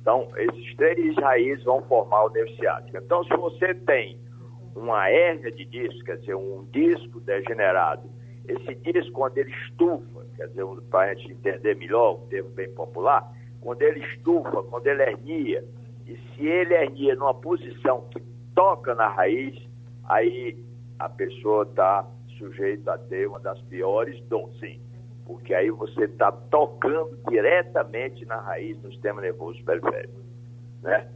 [0.00, 2.96] Então, esses três raízes vão formar o nervo ciático.
[2.96, 4.18] Então, se você tem
[4.74, 8.08] uma hérnia de disco, quer dizer, um disco degenerado,
[8.46, 12.72] esse disco, quando ele estufa, quer dizer, para a gente entender melhor, um termo bem
[12.72, 15.64] popular, quando ele estufa, quando ele hernia,
[16.06, 18.22] e se ele hernia numa posição que
[18.54, 19.54] toca na raiz,
[20.04, 20.56] aí
[20.98, 24.80] a pessoa está sujeito a ter uma das piores dores, sim.
[25.26, 30.20] Porque aí você está tocando diretamente na raiz do sistema nervoso periférico,
[30.82, 31.08] né?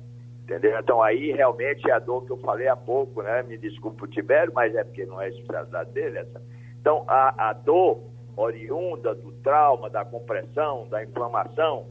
[0.43, 0.79] Entendeu?
[0.79, 3.43] Então aí realmente é a dor que eu falei há pouco, né?
[3.43, 6.43] Me desculpe o Tibério, mas é porque não é especialidade dele essa.
[6.81, 8.03] Então a, a dor
[8.37, 11.87] oriunda do trauma, da compressão, da inflamação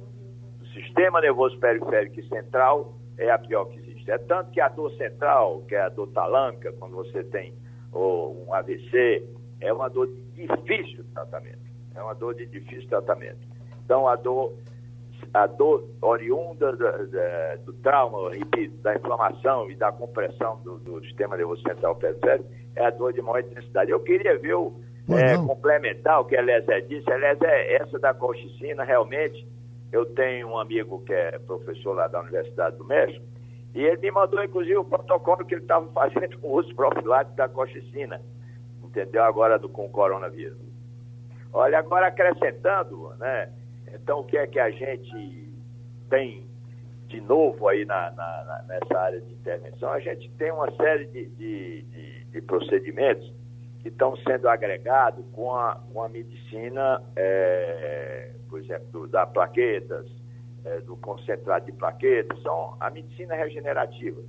[0.60, 4.12] do sistema nervoso periférico e central é a pior que existe.
[4.12, 7.54] É tanto que a dor central, que é a dor talâmica, quando você tem
[7.92, 9.26] ou um AVC,
[9.60, 11.60] é uma dor de difícil tratamento.
[11.96, 13.40] É uma dor de difícil tratamento.
[13.84, 14.54] Então, a dor,
[15.34, 21.02] a dor oriunda do, do, do trauma, repito, da inflamação e da compressão do, do
[21.02, 23.92] sistema nervoso central periférico é a dor de maior intensidade.
[23.92, 24.74] Eu queria ver o,
[25.10, 27.10] é, complementar o que a Eliezer disse.
[27.10, 29.46] Eliezer, essa da colchicina, realmente,
[29.92, 33.26] eu tenho um amigo que é professor lá da Universidade do México,
[33.74, 37.38] e ele me mandou, inclusive, o protocolo que ele estava fazendo com o uso profilático
[37.38, 38.22] da coxicina,
[38.84, 39.24] entendeu?
[39.24, 40.58] Agora do, com o coronavírus.
[41.54, 43.50] Olha, agora acrescentando, né?
[43.94, 45.54] Então, o que é que a gente
[46.10, 46.46] tem
[47.08, 49.92] de novo aí na, na, na nessa área de intervenção?
[49.92, 53.34] A gente tem uma série de, de, de, de procedimentos
[53.82, 60.06] que estão sendo agregados com a, com a medicina, é, por exemplo, da plaquetas,
[60.66, 64.22] é, do concentrado de plaquetas, são a medicina regenerativa,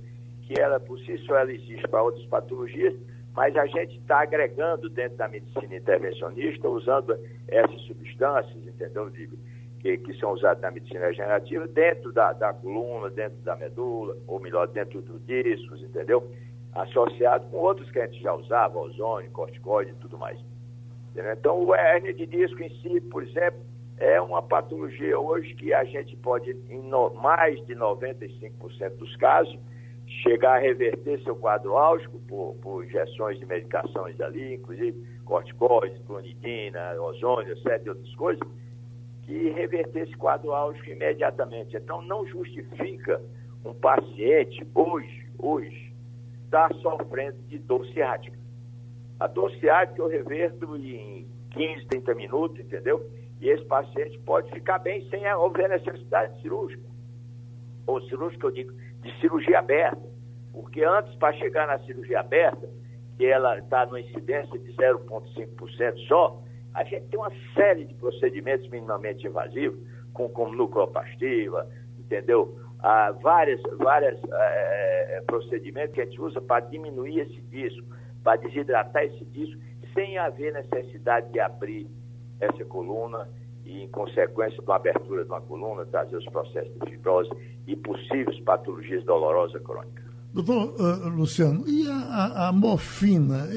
[0.43, 2.95] que ela por si só ela existe para outras patologias,
[3.35, 7.17] mas a gente está agregando dentro da medicina intervencionista, usando
[7.47, 9.11] essas substâncias, entendeu,
[9.79, 14.39] que, que são usadas na medicina regenerativa, dentro da, da coluna, dentro da medula, ou
[14.39, 16.31] melhor, dentro dos discos, entendeu?
[16.73, 20.39] Associado com outros que a gente já usava, ozônio, corticoide e tudo mais.
[21.11, 21.33] Entendeu?
[21.33, 23.59] Então, o hernia de disco em si, por exemplo,
[23.97, 29.57] é uma patologia hoje que a gente pode, em no, mais de 95% dos casos,
[30.21, 36.93] chegar a reverter seu quadro álgico por, por injeções de medicações ali, inclusive corticoides, clonidina,
[37.01, 38.47] ozônio, sete outras coisas,
[39.23, 41.75] que reverter esse quadro álgico imediatamente.
[41.75, 43.21] Então, não justifica
[43.63, 45.93] um paciente hoje, hoje,
[46.45, 48.37] estar tá sofrendo de dor ciática.
[49.19, 53.09] A dor ciática eu reverto em 15, 30 minutos, entendeu?
[53.43, 56.87] E esse paciente pode ficar bem sem haver necessidade cirúrgica.
[57.85, 60.01] Ou cirúrgica, eu digo, de cirurgia aberta.
[60.53, 62.69] Porque antes, para chegar na cirurgia aberta,
[63.17, 66.41] que ela está no incidência de 0,5% só,
[66.73, 69.77] a gente tem uma série de procedimentos minimamente invasivos,
[70.13, 71.67] com, como nucleoplastia,
[71.99, 72.57] entendeu?
[72.79, 77.85] Há várias, várias é, procedimentos que a gente usa para diminuir esse disco,
[78.23, 79.61] para desidratar esse disco,
[79.93, 81.89] sem haver necessidade de abrir
[82.39, 83.27] essa coluna
[83.65, 87.29] e, em consequência uma abertura de uma coluna, trazer os processos de fibrose
[87.67, 90.03] e possíveis patologias dolorosas crônicas.
[90.33, 93.47] Doutor uh, Luciano, e a, a, a, morfina?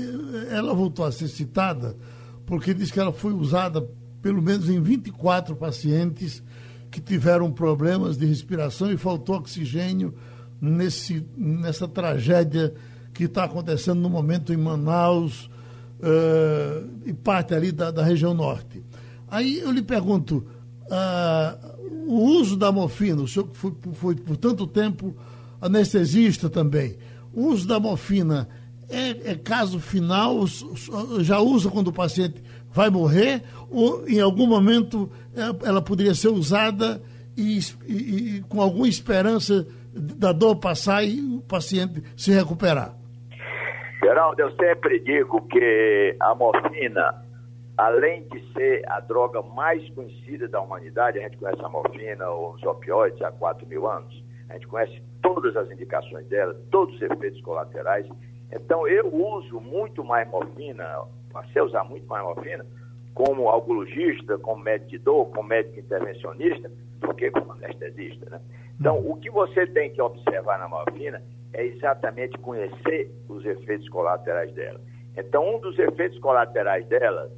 [0.50, 1.96] Ela voltou a ser citada
[2.44, 3.88] porque diz que ela foi usada
[4.22, 6.42] pelo menos em 24 pacientes
[6.90, 10.14] que tiveram problemas de respiração e faltou oxigênio
[10.60, 12.74] nesse, nessa tragédia
[13.12, 15.50] que está acontecendo no momento em Manaus
[16.00, 18.82] uh, e parte ali da, da, região norte.
[19.28, 20.46] Aí eu lhe pergunto,
[20.84, 25.16] uh, o uso da morfina, o senhor foi, foi por tanto tempo
[25.60, 26.96] anestesista também.
[27.32, 28.48] O uso da morfina
[28.88, 30.46] é, é, caso final?
[31.20, 33.42] Já usa quando o paciente vai morrer?
[33.70, 35.10] Ou em algum momento
[35.62, 37.02] ela poderia ser usada
[37.36, 42.96] e, e, e, com alguma esperança da dor passar e o paciente se recuperar?
[44.02, 47.24] Geraldo, eu sempre digo que a morfina,
[47.76, 52.52] além de ser a droga mais conhecida da humanidade, a gente conhece a morfina ou
[52.54, 57.02] os opioides há 4 mil anos, a gente conhece todas as indicações dela, todos os
[57.02, 58.06] efeitos colaterais.
[58.52, 60.84] Então, eu uso muito mais morfina,
[61.32, 62.64] passei a usar muito mais morfina,
[63.14, 68.28] como algologista, como médico de dor, como médico intervencionista, do que como anestesista.
[68.28, 68.40] Né?
[68.78, 71.22] Então, o que você tem que observar na morfina
[71.56, 74.78] é exatamente conhecer os efeitos colaterais dela.
[75.16, 77.30] Então, um dos efeitos colaterais dela,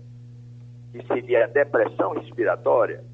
[0.90, 3.04] que seria a depressão respiratória,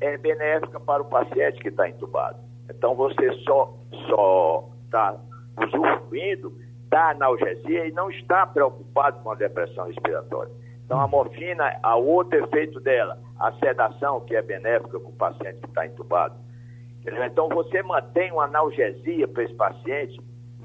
[0.00, 2.38] é benéfica para o paciente que está entubado.
[2.70, 3.74] Então você só
[4.06, 5.16] só está
[5.60, 6.52] usufruindo
[6.88, 10.52] da analgesia e não está preocupado com a depressão respiratória.
[10.84, 15.58] Então a morfina, a outro efeito dela, a sedação, que é benéfica para o paciente
[15.60, 16.34] que está entubado.
[17.26, 20.20] Então você mantém uma analgesia para esse paciente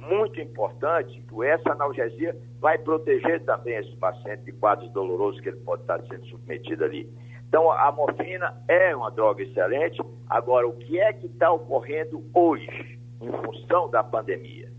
[0.10, 5.58] muito importante, que essa analgesia vai proteger também esse paciente de quadros dolorosos que ele
[5.58, 7.10] pode estar sendo submetido ali.
[7.48, 10.02] Então, a morfina é uma droga excelente.
[10.28, 14.72] Agora, o que é que está ocorrendo hoje, em função da pandemia?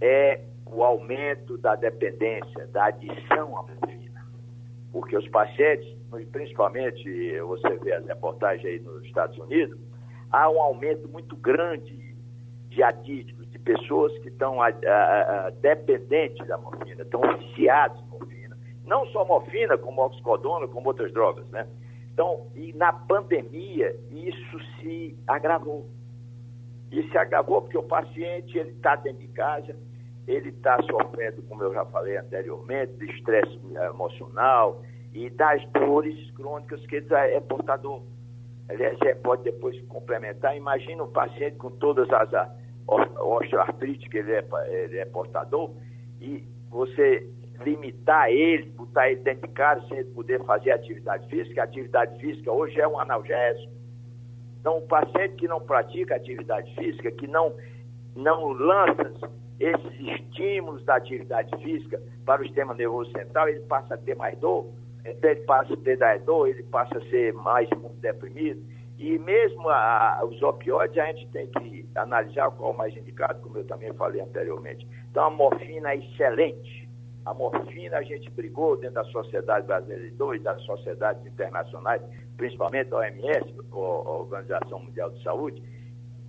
[0.00, 4.24] É o aumento da dependência, da adição à morfina.
[4.92, 5.88] Porque os pacientes,
[6.30, 9.76] principalmente, você vê as reportagens aí nos Estados Unidos,
[10.30, 12.14] há um aumento muito grande
[12.68, 14.58] de adíticos, de pessoas que estão
[15.60, 18.10] dependentes da morfina, estão viciados
[18.90, 21.64] não só morfina, como oxicodona, como outras drogas, né?
[22.12, 25.88] Então, e na pandemia, isso se agravou.
[26.90, 29.76] E se agravou porque o paciente, ele está dentro de casa,
[30.26, 34.82] ele está sofrendo, como eu já falei anteriormente, de estresse emocional
[35.14, 38.02] e das dores crônicas que ele é portador.
[38.68, 40.56] Aliás, você pode depois complementar.
[40.56, 42.50] Imagina um paciente com todas as
[42.86, 45.70] osteoartrite que ele é, ele é portador
[46.20, 47.26] e você
[47.64, 51.62] limitar ele, botar ele dentro de casa sem ele poder fazer atividade física.
[51.62, 53.72] Atividade física hoje é um analgésico.
[54.60, 57.54] Então, o paciente que não pratica atividade física, que não,
[58.14, 63.98] não lança esses estímulos da atividade física para o sistema nervoso central, ele passa a
[63.98, 64.70] ter mais dor,
[65.04, 67.68] então ele passa a ter mais dor, ele passa a ser mais
[68.00, 68.62] deprimido.
[69.00, 73.40] E mesmo a, os opioides, a gente tem que analisar qual é o mais indicado,
[73.40, 74.86] como eu também falei anteriormente.
[75.10, 76.80] Então, a morfina é excelente
[77.24, 82.02] a morfina, a gente brigou dentro da sociedade brasileira e das sociedades internacionais,
[82.36, 85.62] principalmente a OMS, a Organização Mundial de Saúde,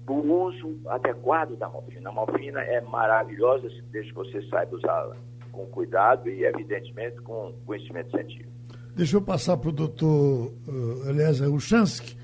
[0.07, 2.09] o uso adequado da morfina.
[2.09, 5.15] A morfina é maravilhosa, desde que você saiba usá-la
[5.51, 8.51] com cuidado e, evidentemente, com conhecimento científico.
[8.95, 12.17] Deixa eu passar para o doutor uh, Eliezer Uchansky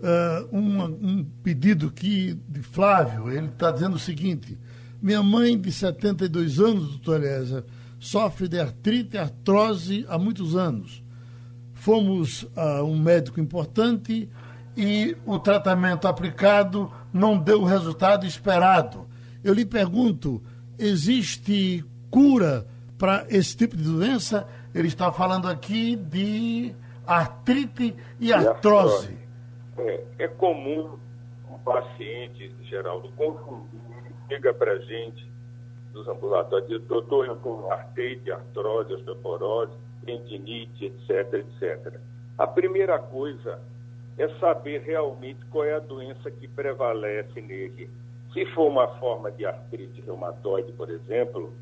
[0.00, 3.30] uh, um, um pedido aqui de Flávio.
[3.30, 4.58] Ele está dizendo o seguinte:
[5.00, 7.64] minha mãe, de 72 anos, doutor Eliezer,
[7.98, 11.02] sofre de artrite e artrose há muitos anos.
[11.74, 14.28] Fomos a um médico importante
[14.76, 19.06] e o tratamento aplicado não deu o resultado esperado.
[19.42, 20.42] Eu lhe pergunto:
[20.78, 24.46] existe cura para esse tipo de doença?
[24.74, 26.74] Ele está falando aqui de
[27.06, 29.27] artrite e artrose.
[29.78, 30.98] É, é comum
[31.50, 33.80] um paciente, Geraldo, confundir,
[34.28, 35.28] liga para a gente
[35.92, 39.72] dos ambulatórios, doutor, eu tenho artrite, artrose, osteoporose,
[40.04, 42.00] tendinite, etc, etc.
[42.36, 43.60] A primeira coisa
[44.18, 47.90] é saber realmente qual é a doença que prevalece nele.
[48.32, 51.52] Se for uma forma de artrite reumatoide, por exemplo,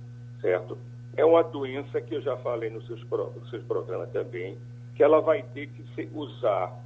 [0.41, 0.77] certo?
[1.17, 4.59] É uma doença que eu já falei nos seus, nos seus programas também,
[4.95, 6.86] que ela vai ter que usar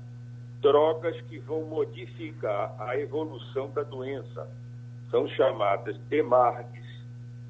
[0.61, 4.49] drogas que vão modificar a evolução da doença.
[5.11, 6.89] São chamadas DMARDs.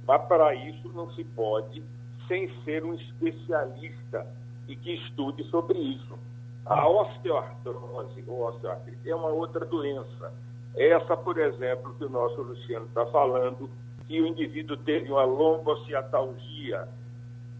[0.07, 1.83] Mas para isso não se pode
[2.27, 4.27] sem ser um especialista
[4.69, 6.19] e que estude sobre isso.
[6.65, 10.33] A osteoartrose ou osteoartrite é uma outra doença.
[10.77, 13.69] Essa, por exemplo, que o nosso Luciano está falando,
[14.07, 16.89] que o indivíduo teve uma lombociatalgia.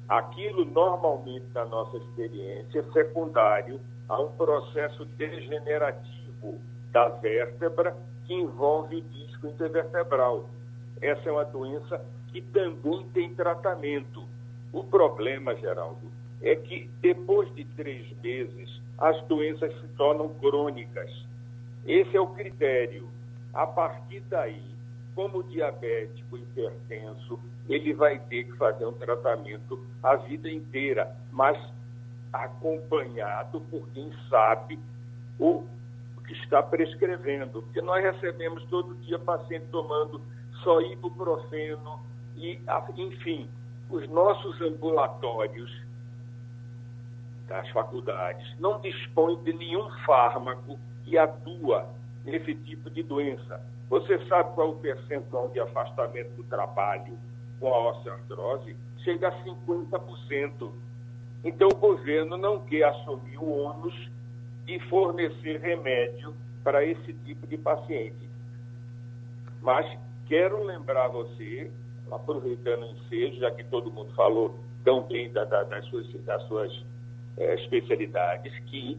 [0.09, 3.81] Aquilo, normalmente, na nossa experiência, é secundário
[4.11, 7.97] a um processo degenerativo da vértebra
[8.27, 10.51] que envolve o disco intervertebral.
[11.01, 14.27] Essa é uma doença que também tem tratamento.
[14.73, 16.11] O problema, Geraldo,
[16.43, 21.11] é que depois de três meses as doenças se tornam crônicas.
[21.87, 23.09] Esse é o critério.
[23.55, 24.75] A partir daí,
[25.15, 31.57] como diabético hipertenso, ele vai ter que fazer um tratamento a vida inteira, mas
[32.33, 34.79] acompanhado por quem sabe
[35.39, 35.65] o
[36.27, 37.63] que está prescrevendo.
[37.63, 40.21] Porque nós recebemos todo dia paciente tomando
[40.63, 42.01] só ibuprofeno
[42.37, 42.61] e,
[42.97, 43.49] enfim,
[43.89, 45.71] os nossos ambulatórios
[47.49, 51.89] das faculdades não dispõem de nenhum fármaco que atua
[52.25, 53.61] nesse tipo de doença.
[53.89, 57.19] Você sabe qual é o percentual de afastamento do trabalho
[57.59, 58.77] com a osteoartrose?
[58.99, 60.71] Chega a 50%.
[61.43, 63.95] Então, o governo não quer assumir o ônus
[64.67, 68.29] de fornecer remédio para esse tipo de paciente.
[69.61, 71.71] Mas quero lembrar você,
[72.11, 76.43] aproveitando o ensejo, já que todo mundo falou tão bem da, da, das suas, das
[76.45, 76.85] suas
[77.37, 78.99] é, especialidades, que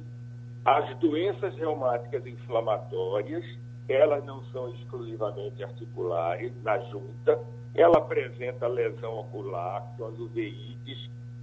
[0.65, 3.43] as doenças reumáticas inflamatórias,
[3.89, 7.39] elas não são exclusivamente articulares, na junta,
[7.73, 10.08] ela apresenta lesão ocular, são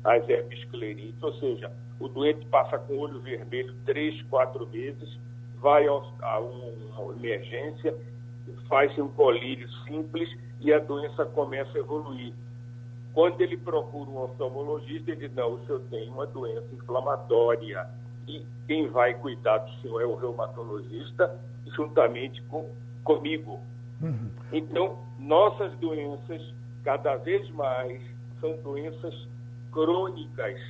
[0.08, 5.18] as episclerites, ou seja, o doente passa com olho vermelho três, quatro vezes,
[5.60, 7.94] vai a uma emergência,
[8.68, 10.28] faz um colírio simples
[10.60, 12.32] e a doença começa a evoluir.
[13.12, 17.86] Quando ele procura um oftalmologista, ele diz, não, o senhor tem uma doença inflamatória
[18.26, 21.38] e quem vai cuidar do senhor é o reumatologista,
[21.74, 22.70] juntamente com,
[23.02, 23.58] comigo.
[24.00, 24.30] Uhum.
[24.52, 28.00] Então, nossas doenças, cada vez mais,
[28.40, 29.28] são doenças
[29.72, 30.61] crônicas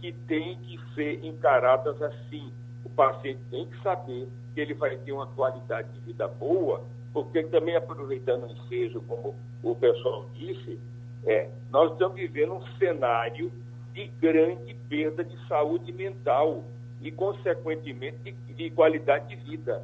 [0.00, 2.52] que têm que ser encaradas assim.
[2.84, 7.42] O paciente tem que saber que ele vai ter uma qualidade de vida boa, porque
[7.44, 10.78] também aproveitando o ensejo, como o pessoal disse,
[11.24, 13.50] é, nós estamos vivendo um cenário
[13.92, 16.62] de grande perda de saúde mental
[17.00, 19.82] e, consequentemente, de, de qualidade de vida.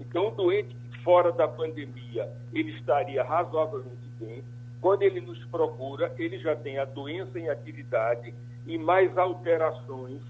[0.00, 4.42] Então, o doente fora da pandemia, ele estaria razoavelmente bem.
[4.80, 8.34] Quando ele nos procura, ele já tem a doença em atividade
[8.66, 10.22] e mais alterações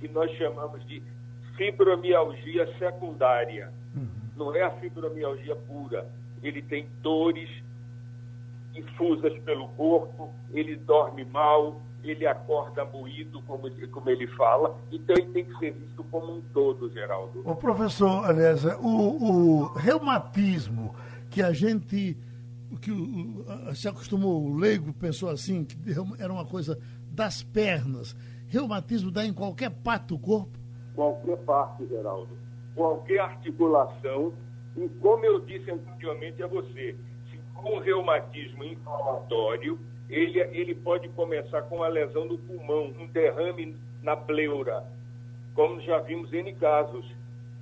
[0.00, 1.02] que nós chamamos de
[1.56, 3.72] fibromialgia secundária.
[3.94, 4.08] Uhum.
[4.36, 6.08] Não é a fibromialgia pura.
[6.42, 7.48] Ele tem dores,
[8.72, 15.32] difusas pelo corpo, ele dorme mal, ele acorda moído, como, como ele fala, então ele
[15.32, 17.42] tem que ser visto como um todo, Geraldo.
[17.44, 20.94] O professor, aliás, o, o reumatismo
[21.30, 22.16] que a gente,
[22.76, 25.76] que o, se acostumou, o leigo pensou assim, que
[26.18, 26.78] era uma coisa
[27.10, 28.16] das pernas.
[28.48, 30.58] Reumatismo dá em qualquer parte do corpo?
[30.94, 32.36] Qualquer parte, Geraldo.
[32.74, 34.32] Qualquer articulação.
[34.76, 36.96] E como eu disse anteriormente a você,
[37.54, 44.16] com reumatismo inflamatório, ele, ele pode começar com uma lesão no pulmão, um derrame na
[44.16, 44.84] pleura,
[45.54, 47.06] como já vimos em casos.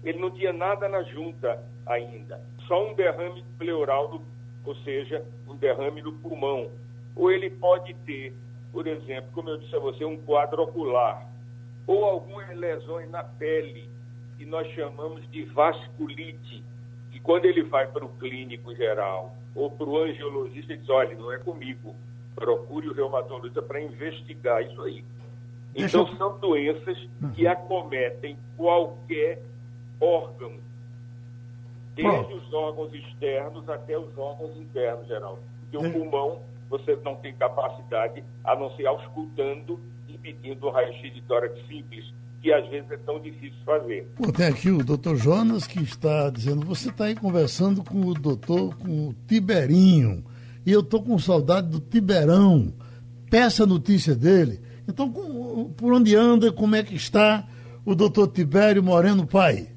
[0.03, 4.23] Ele não tinha nada na junta ainda, só um derrame pleural, do,
[4.65, 6.71] ou seja, um derrame no pulmão.
[7.17, 8.35] Ou ele pode ter,
[8.73, 11.29] por exemplo, como eu disse a você, um quadro ocular,
[11.87, 13.89] ou algumas lesões na pele,
[14.39, 16.65] que nós chamamos de vasculite,
[17.11, 21.15] que quando ele vai para o clínico geral ou para o angiologista, ele diz, olha,
[21.17, 21.95] não é comigo,
[22.35, 25.05] procure o reumatologista para investigar isso aí.
[25.75, 27.33] Então, são doenças uhum.
[27.33, 29.43] que acometem qualquer
[30.01, 30.55] órgão,
[31.95, 35.41] desde os órgãos externos até os órgãos internos, Geraldo.
[35.63, 41.15] Porque o pulmão, você não tem capacidade, a não ser auscultando e pedindo um raio-x
[41.15, 42.05] de tórax simples,
[42.41, 44.09] que às vezes é tão difícil fazer.
[44.17, 48.15] Pô, tem aqui o doutor Jonas que está dizendo, você está aí conversando com o
[48.15, 50.25] doutor, com o Tiberinho,
[50.65, 52.73] e eu estou com saudade do Tiberão.
[53.31, 54.61] Peça a notícia dele.
[54.89, 57.47] Então, com, por onde anda, como é que está
[57.85, 59.69] o doutor Tibério Moreno Pai?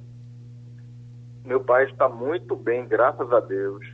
[1.46, 3.86] Meu pai está muito bem, graças a Deus.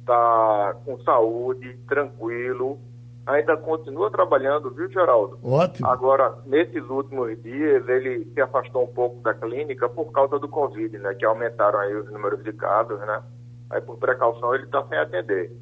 [0.00, 2.78] Está com saúde, tranquilo.
[3.26, 5.38] Ainda continua trabalhando, viu, Geraldo?
[5.42, 5.86] Ótimo.
[5.86, 10.96] Agora, nesses últimos dias, ele se afastou um pouco da clínica por causa do Covid,
[10.98, 11.14] né?
[11.14, 13.22] Que aumentaram aí os números de casos, né?
[13.68, 15.52] Aí, por precaução, ele está sem atender.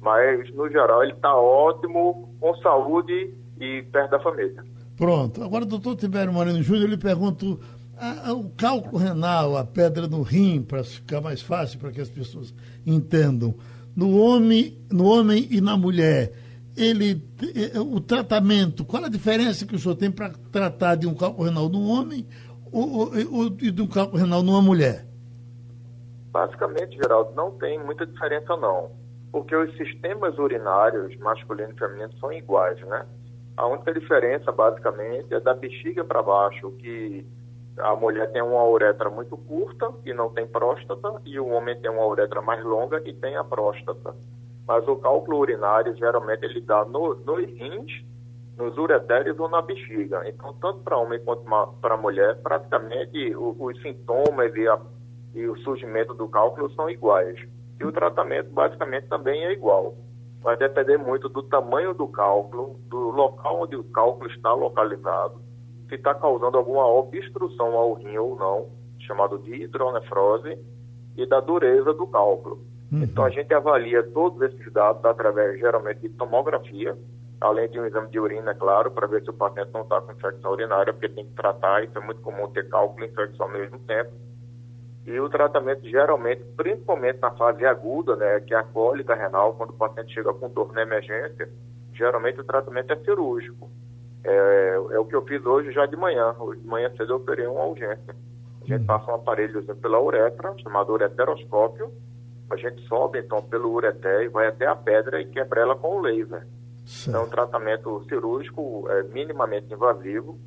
[0.00, 4.64] Mas, no geral, ele está ótimo, com saúde e perto da família.
[4.96, 5.44] Pronto.
[5.44, 7.60] Agora, doutor Tibério Moreno Júnior, eu lhe pergunto
[8.02, 12.00] a, a, o cálculo renal, a pedra no rim, para ficar mais fácil para que
[12.00, 12.52] as pessoas
[12.84, 13.54] entendam.
[13.94, 16.32] No homem, no homem e na mulher,
[16.76, 17.22] ele,
[17.76, 21.68] o tratamento, qual a diferença que o senhor tem para tratar de um cálculo renal
[21.68, 22.26] no homem
[22.72, 25.06] ou, ou, ou, de um cálculo renal numa mulher?
[26.32, 28.90] Basicamente, Geraldo, não tem muita diferença não,
[29.30, 33.06] porque os sistemas urinários masculino e feminino são iguais, né?
[33.54, 37.24] A única diferença, basicamente, é da bexiga para baixo, que
[37.78, 41.90] a mulher tem uma uretra muito curta e não tem próstata, e o homem tem
[41.90, 44.14] uma uretra mais longa e tem a próstata.
[44.66, 48.04] Mas o cálculo urinário, geralmente, ele dá no, nos rins,
[48.56, 50.22] nos uretérios ou na bexiga.
[50.28, 51.44] Então, tanto para homem quanto
[51.80, 54.78] para mulher, praticamente o, os sintomas e a
[55.34, 57.38] e o surgimento do cálculo são iguais.
[57.80, 59.94] E o tratamento basicamente também é igual.
[60.40, 65.40] Vai depender muito do tamanho do cálculo, do local onde o cálculo está localizado,
[65.92, 70.58] se está causando alguma obstrução ao rim ou não, chamado de hidronefrose,
[71.14, 72.64] e da dureza do cálculo.
[72.90, 73.02] Uhum.
[73.02, 76.96] Então a gente avalia todos esses dados através geralmente de tomografia,
[77.38, 80.00] além de um exame de urina, é claro, para ver se o paciente não está
[80.00, 83.46] com infecção urinária, porque tem que tratar, isso é muito comum ter cálculo e infecção
[83.46, 84.12] ao mesmo tempo
[85.04, 89.70] e o tratamento geralmente, principalmente na fase aguda, né, que é a cólica renal, quando
[89.70, 91.48] o paciente chega com dor na emergência,
[91.92, 93.68] geralmente o tratamento é cirúrgico.
[94.24, 96.34] É, é o que eu fiz hoje já de manhã.
[96.38, 98.14] Hoje de manhã cedo eu operei uma urgência.
[98.62, 101.90] A gente passa um aparelho pela uretra, chamado ureteroscópio.
[102.50, 105.96] A gente sobe então pelo ureter e vai até a pedra e quebra ela com
[105.96, 106.46] o laser.
[106.84, 107.08] Certo.
[107.08, 110.38] Então, o tratamento cirúrgico é minimamente invasivo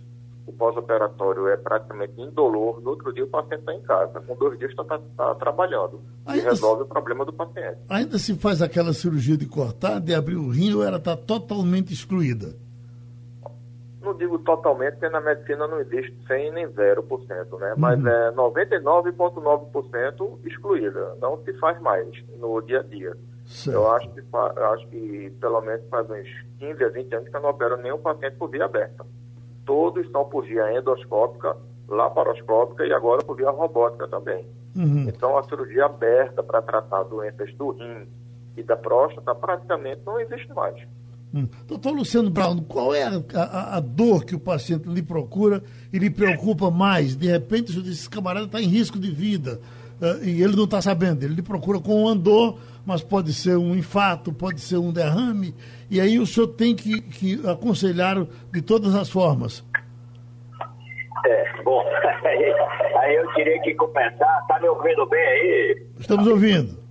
[0.46, 4.22] o pós-operatório é praticamente indolor, no outro dia o paciente está em casa.
[4.22, 7.80] Com dois dias está tá, tá trabalhando ainda e resolve se, o problema do paciente.
[7.90, 11.92] Ainda se faz aquela cirurgia de cortar, de abrir o rim, ou ela está totalmente
[11.92, 12.56] excluída?
[14.06, 17.74] Não digo totalmente, porque na medicina não existe 100 nem 0%, né?
[17.78, 18.08] Mas uhum.
[18.08, 21.18] é 99,9% excluída.
[21.20, 23.18] Não se faz mais no dia a dia.
[23.46, 23.76] Certo.
[23.76, 26.28] Eu acho que, eu acho que pelo menos faz uns
[26.60, 29.04] 15 a 20 anos que eu não opero nenhum paciente por via aberta
[29.66, 34.48] todos estão por via endoscópica, laparoscópica e agora por via robótica também.
[34.76, 35.06] Uhum.
[35.08, 38.08] Então, a cirurgia aberta para tratar doenças do rim
[38.56, 40.76] e da próstata praticamente não existe mais.
[41.36, 41.50] Hum.
[41.68, 45.62] Doutor Luciano Brown, qual é a, a, dor que o paciente lhe procura
[45.92, 47.14] e lhe preocupa mais?
[47.14, 49.60] De repente, esse camarada está em risco de vida
[50.02, 51.24] uh, e ele não está sabendo.
[51.24, 55.54] Ele lhe procura com um andor, mas pode ser um infarto, pode ser um derrame
[55.92, 59.62] e aí o senhor tem que, que aconselhar de todas as formas.
[61.26, 61.84] É, bom,
[62.24, 65.84] aí, eu queria que começar, tá me ouvindo bem aí?
[66.00, 66.85] Estamos ouvindo.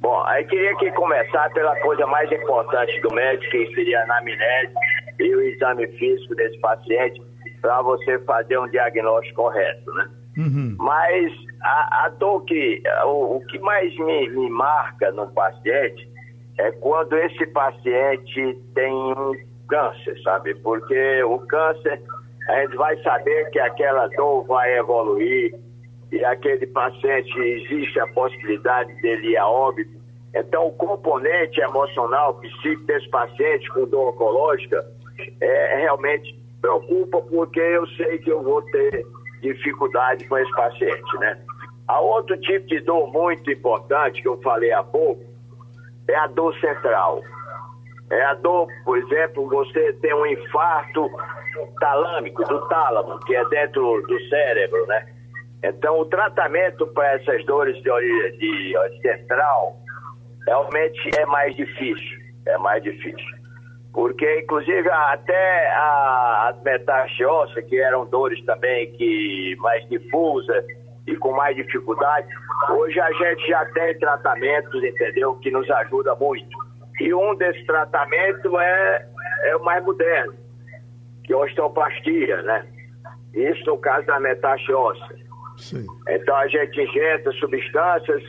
[0.00, 4.74] Bom, aí queria que começar pela coisa mais importante do médico, que seria a anamnese
[5.18, 7.20] e o exame físico desse paciente,
[7.60, 10.08] para você fazer um diagnóstico correto, né?
[10.36, 10.76] Uhum.
[10.78, 11.32] Mas
[11.62, 16.08] a, a dor que, o, o que mais me, me marca no paciente
[16.58, 19.32] é quando esse paciente tem um
[19.68, 20.54] câncer, sabe?
[20.56, 22.00] Porque o câncer,
[22.48, 25.54] a gente vai saber que aquela dor vai evoluir
[26.10, 29.98] e aquele paciente existe a possibilidade dele ir a óbito.
[30.34, 34.84] Então, o componente emocional, psíquico desse paciente com dor oncológica
[35.40, 39.06] é, realmente preocupa porque eu sei que eu vou ter
[39.40, 41.38] dificuldade com esse paciente, né?
[41.86, 45.22] Há outro tipo de dor muito importante que eu falei há pouco,
[46.08, 47.22] é a dor central.
[48.10, 51.10] É a dor, por exemplo, você tem um infarto
[51.80, 55.06] talâmico, do tálamo, que é dentro do cérebro, né?
[55.62, 59.76] Então, o tratamento para essas dores de origem de, de central
[60.46, 62.18] realmente é mais difícil.
[62.46, 63.38] É mais difícil.
[63.92, 70.64] Porque, inclusive, até a, a metástase óssea, que eram dores também que mais difusas,
[71.08, 72.28] e com mais dificuldade,
[72.70, 76.56] hoje a gente já tem tratamentos, entendeu, que nos ajuda muito.
[77.00, 79.06] E um desses tratamentos é,
[79.44, 80.34] é o mais moderno,
[81.24, 82.66] que é a osteoplastia, né?
[83.34, 85.27] Isso no caso da metástase óssea.
[85.58, 85.86] Sim.
[86.08, 88.22] Então a gente injeta substâncias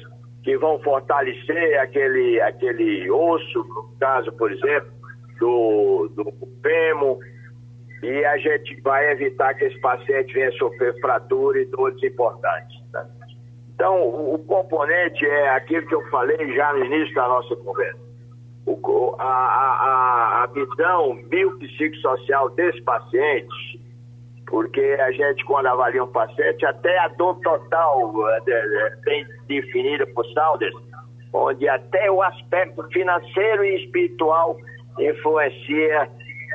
[0.44, 4.92] que vão fortalecer aquele, aquele osso, no caso, por exemplo,
[5.40, 7.20] do, do fêmur,
[8.02, 12.82] e a gente vai evitar que esse paciente venha sofrer fratura e dores importantes.
[12.92, 13.06] Tá?
[13.76, 18.00] Então, o, o, componente é aquilo que eu falei já no início da nossa conversa.
[18.66, 23.82] O, a, a, a visão biopsicossocial desse paciente,
[24.50, 28.12] porque a gente, quando avalia um paciente, até a dor total
[28.48, 30.76] é, bem definida por Saunders,
[31.32, 34.58] onde até o aspecto financeiro e espiritual
[35.00, 36.10] influencia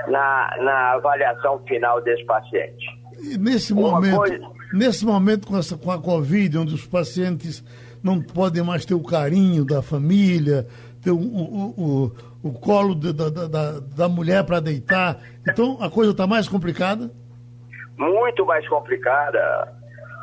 [0.08, 2.84] na, na avaliação final desse paciente.
[3.22, 4.50] E nesse momento, coisa...
[4.72, 7.62] nesse momento com, essa, com a Covid, onde os pacientes
[8.02, 10.66] não podem mais ter o carinho da família,
[11.00, 16.10] ter o, o, o, o colo da, da, da mulher para deitar, então a coisa
[16.10, 17.10] está mais complicada?
[17.98, 19.72] Muito mais complicada.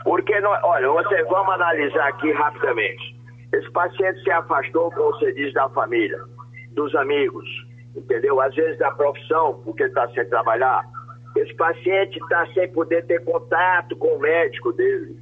[0.03, 3.15] Porque, olha, você, vamos analisar aqui rapidamente.
[3.53, 6.19] Esse paciente se afastou, como você diz, da família,
[6.71, 7.47] dos amigos,
[7.95, 8.39] entendeu?
[8.39, 10.83] Às vezes da profissão, porque está sem trabalhar.
[11.35, 15.17] Esse paciente está sem poder ter contato com o médico dele.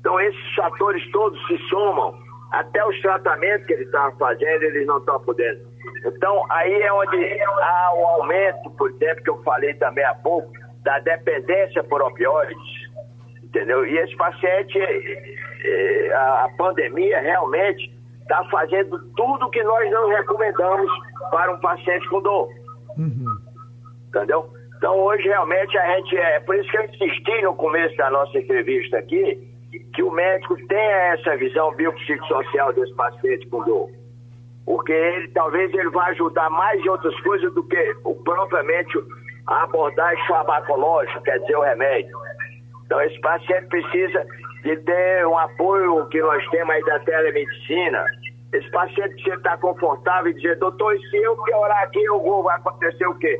[0.00, 2.14] Então, esses fatores todos se somam.
[2.52, 5.60] Até os tratamentos que ele estava fazendo, eles não estão podendo.
[6.06, 10.52] Então, aí é onde há o aumento, por exemplo, que eu falei também há pouco,
[10.84, 12.84] da dependência por opioides.
[13.42, 13.86] Entendeu?
[13.86, 20.90] E esse paciente, eh, a pandemia realmente está fazendo tudo que nós não recomendamos
[21.30, 22.48] para um paciente com dor.
[22.98, 23.38] Uhum.
[24.08, 24.50] Entendeu?
[24.76, 26.40] Então hoje realmente a gente é.
[26.40, 29.48] Por isso que eu insisti no começo da nossa entrevista aqui,
[29.94, 33.90] que o médico tenha essa visão biopsicossocial desse paciente com dor.
[34.64, 38.98] Porque ele talvez ele vai ajudar mais em outras coisas do que o, propriamente
[39.46, 42.16] a abordagem farmacológica, quer dizer, o remédio.
[42.86, 44.26] Então esse paciente precisa
[44.62, 48.04] de ter um apoio que nós temos aí da telemedicina.
[48.52, 52.56] Esse paciente precisa estar confortável e dizer, doutor, se eu piorar aqui, eu vou, vai
[52.56, 53.38] acontecer o quê?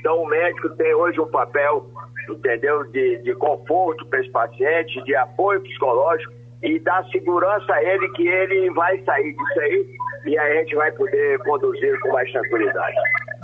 [0.00, 1.86] Então o médico tem hoje um papel,
[2.28, 6.32] entendeu, de, de conforto para esse paciente, de apoio psicológico
[6.62, 9.86] e dar segurança a ele que ele vai sair disso aí
[10.26, 12.96] e a gente vai poder conduzir com mais tranquilidade.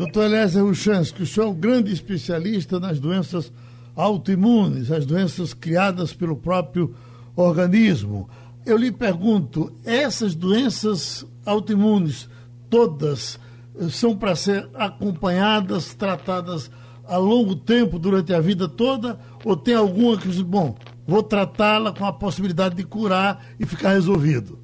[0.03, 3.53] Doutor Eliezer Ruchansky, o senhor é um grande especialista nas doenças
[3.95, 6.93] autoimunes, as doenças criadas pelo próprio
[7.37, 8.29] organismo.
[8.67, 12.29] Eu lhe pergunto, essas doenças autoimunes,
[12.69, 13.39] todas,
[13.79, 16.69] eh, são para ser acompanhadas, tratadas
[17.07, 20.77] a longo tempo, durante a vida toda, ou tem alguma que diz, bom,
[21.07, 24.62] vou tratá-la com a possibilidade de curar e ficar resolvido?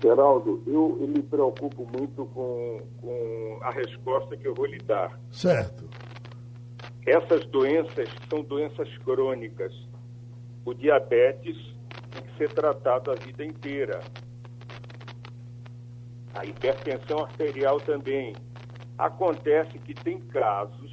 [0.00, 5.18] Geraldo, eu, eu me preocupo muito com, com a resposta que eu vou lhe dar.
[5.30, 5.88] Certo.
[7.06, 9.72] Essas doenças são doenças crônicas
[10.68, 11.56] o diabetes
[12.10, 14.00] tem que ser tratado a vida inteira.
[16.34, 18.34] A hipertensão arterial também.
[18.98, 20.92] Acontece que tem casos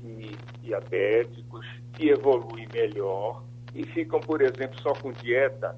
[0.00, 3.44] de diabéticos que evoluem melhor
[3.74, 5.76] e ficam, por exemplo, só com dieta.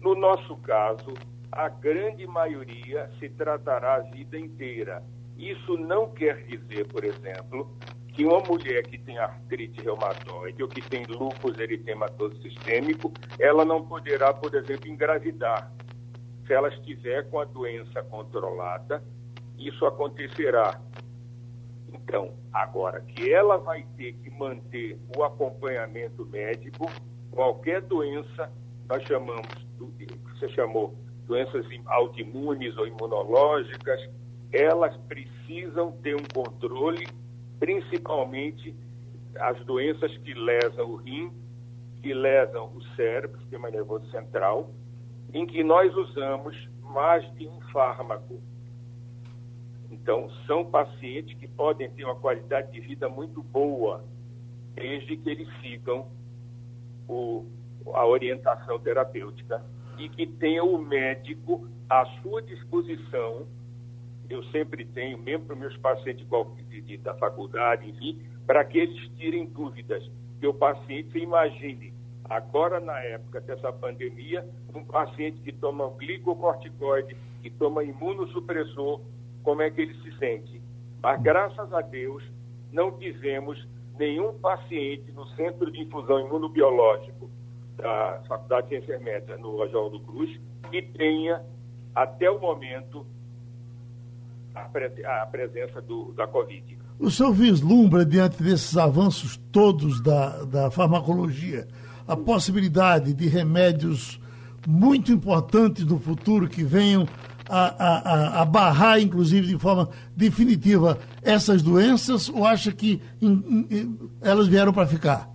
[0.00, 1.14] No nosso caso,
[1.54, 5.02] a grande maioria se tratará a vida inteira.
[5.36, 7.76] Isso não quer dizer, por exemplo,
[8.08, 13.86] que uma mulher que tem artrite reumatoide ou que tem lúpus eritematoso sistêmico, ela não
[13.86, 15.72] poderá, por exemplo, engravidar.
[16.46, 19.02] Se ela estiver com a doença controlada,
[19.56, 20.80] isso acontecerá.
[21.92, 26.90] Então, agora que ela vai ter que manter o acompanhamento médico,
[27.30, 28.52] qualquer doença,
[28.88, 29.48] nós chamamos,
[29.78, 30.94] você chamou,
[31.26, 34.00] doenças autoimunes ou imunológicas,
[34.52, 37.06] elas precisam ter um controle
[37.58, 38.74] principalmente
[39.40, 41.32] as doenças que lesam o rim,
[42.02, 44.70] que lesam o cérebro, sistema nervoso central,
[45.32, 48.40] em que nós usamos mais de um fármaco.
[49.90, 54.04] Então, são pacientes que podem ter uma qualidade de vida muito boa,
[54.74, 56.08] desde que eles sigam
[57.08, 57.46] o,
[57.92, 59.64] a orientação terapêutica
[59.98, 63.46] e que tenham o médico à sua disposição
[64.28, 66.26] eu sempre tenho, mesmo para meus pacientes
[66.68, 70.10] de, de, da faculdade, enfim, para que eles tirem dúvidas.
[70.40, 71.92] Que o paciente, imagine,
[72.24, 79.00] agora na época dessa pandemia, um paciente que toma glicocorticoide, que toma imunossupressor,
[79.42, 80.60] como é que ele se sente?
[81.02, 82.22] Mas graças a Deus,
[82.72, 83.68] não tivemos
[83.98, 87.30] nenhum paciente no Centro de Infusão Imunobiológico
[87.76, 91.42] da Faculdade de Ciências Médicas, no Oswaldo Cruz, que tenha,
[91.94, 93.06] até o momento,
[94.54, 96.78] a, presença do, da Covid.
[96.98, 101.66] O senhor vislumbra, diante desses avanços todos da, da farmacologia,
[102.06, 104.20] a possibilidade de remédios
[104.66, 107.06] muito importantes no futuro que venham
[107.48, 113.02] a, a, a, a, barrar, inclusive, de forma definitiva essas doenças ou acha que
[114.22, 115.33] elas vieram para ficar?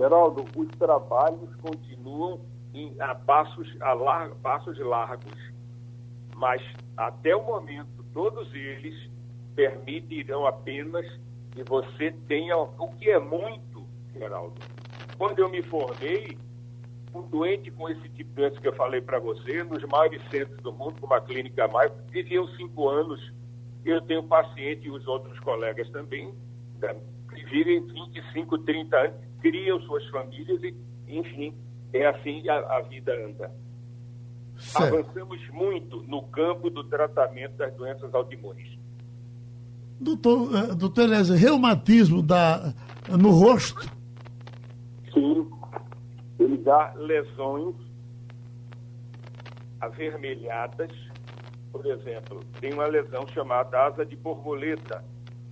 [0.00, 2.40] Geraldo, os trabalhos continuam
[2.72, 5.38] em, a, passos, a lar, passos largos,
[6.36, 6.62] mas
[6.96, 8.94] até o momento todos eles
[9.54, 11.04] permitirão apenas
[11.50, 14.54] que você tenha o que é muito, Geraldo.
[15.18, 16.38] Quando eu me formei,
[17.14, 20.62] um doente com esse tipo de doença que eu falei para você, nos maiores centros
[20.62, 23.20] do mundo, como a Clínica Maio, viviam cinco anos.
[23.84, 26.32] Eu tenho paciente e os outros colegas também,
[26.78, 26.96] né,
[27.34, 30.74] que vivem 25, 30 anos, criam suas famílias e,
[31.08, 31.54] enfim,
[31.92, 33.50] é assim a, a vida anda.
[34.56, 34.94] Certo.
[34.94, 38.78] Avançamos muito no campo do tratamento das doenças autoimunes.
[39.98, 42.74] Doutor, uh, doutor Eliezer, reumatismo da,
[43.08, 43.90] no rosto?
[45.12, 45.50] Sim,
[46.38, 47.74] ele dá lesões
[49.80, 50.90] avermelhadas.
[51.72, 55.04] Por exemplo, tem uma lesão chamada asa de borboleta,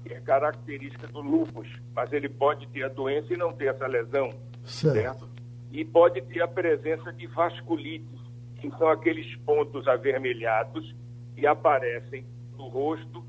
[0.09, 3.87] que é característica do lúpus, mas ele pode ter a doença e não ter essa
[3.87, 4.33] lesão,
[4.65, 4.95] certo?
[4.95, 5.29] certo?
[5.71, 8.19] E pode ter a presença de vasculites,
[8.57, 10.97] que são aqueles pontos avermelhados
[11.37, 12.25] que aparecem
[12.57, 13.23] no rosto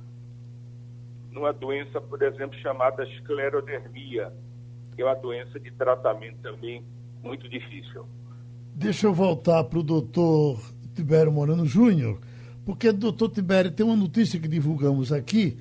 [1.30, 4.34] numa doença, por exemplo, chamada esclerodermia,
[4.96, 6.84] que é uma doença de tratamento também
[7.22, 8.06] muito difícil.
[8.74, 10.60] Deixa eu voltar para o doutor
[10.96, 12.20] Tibério Morano Júnior,
[12.66, 15.60] porque, doutor Tibério, tem uma notícia que divulgamos aqui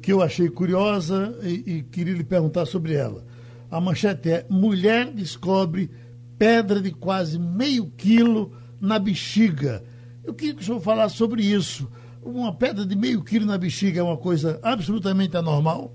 [0.00, 3.24] que eu achei curiosa e, e queria lhe perguntar sobre ela.
[3.70, 5.90] A manchete é: mulher descobre
[6.38, 9.82] pedra de quase meio quilo na bexiga.
[10.24, 11.90] Eu queria que o senhor falasse sobre isso.
[12.22, 15.92] Uma pedra de meio quilo na bexiga é uma coisa absolutamente anormal?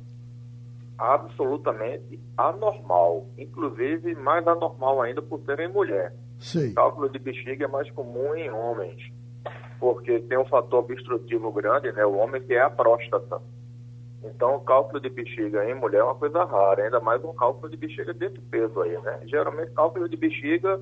[0.97, 6.13] absolutamente anormal, inclusive mais anormal ainda por serem mulher.
[6.39, 6.71] Sim.
[6.71, 9.11] O cálculo de bexiga é mais comum em homens,
[9.79, 13.41] porque tem um fator obstrutivo grande, né, o homem que é a próstata.
[14.23, 17.69] Então, o cálculo de bexiga em mulher é uma coisa rara, ainda mais um cálculo
[17.69, 19.19] de bexiga desse peso aí, né?
[19.25, 20.81] Geralmente, cálculo de bexiga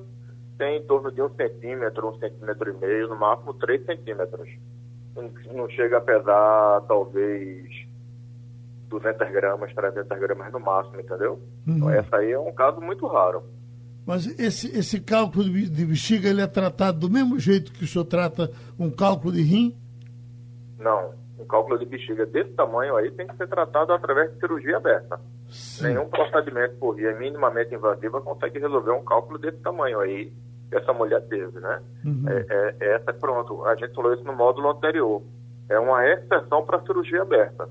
[0.58, 4.48] tem em torno de um centímetro, um centímetro e meio, no máximo três centímetros.
[5.52, 7.68] Não chega a pesar, talvez,
[8.88, 11.40] 200 gramas, 300 gramas no máximo, entendeu?
[11.66, 11.76] Uhum.
[11.76, 13.42] Então, essa aí é um caso muito raro.
[14.06, 18.04] Mas esse, esse cálculo de bexiga, ele é tratado do mesmo jeito que o senhor
[18.04, 19.76] trata um cálculo de rim?
[20.78, 21.12] Não.
[21.38, 25.20] Um cálculo de bexiga desse tamanho aí tem que ser tratado através de cirurgia aberta.
[25.50, 25.88] Sim.
[25.88, 30.32] Nenhum procedimento por via minimamente invasiva consegue resolver um cálculo desse tamanho aí
[30.70, 31.82] que essa mulher teve, né?
[32.04, 32.24] Uhum.
[32.28, 35.22] É, é, é essa, pronto, a gente falou isso no módulo anterior.
[35.68, 37.68] É uma exceção para cirurgia aberta.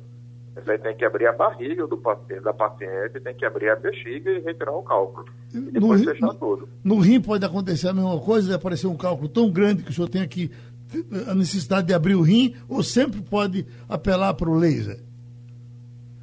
[0.56, 4.32] Você tem que abrir a barriga do paciente, da paciente, tem que abrir a bexiga
[4.32, 5.26] e retirar o cálculo.
[5.54, 6.70] E depois no, fechar tudo.
[6.82, 9.94] No rim pode acontecer a mesma coisa, de aparecer um cálculo tão grande que o
[9.94, 10.50] senhor tenha que
[11.28, 15.00] a necessidade de abrir o rim, ou sempre pode apelar para o laser?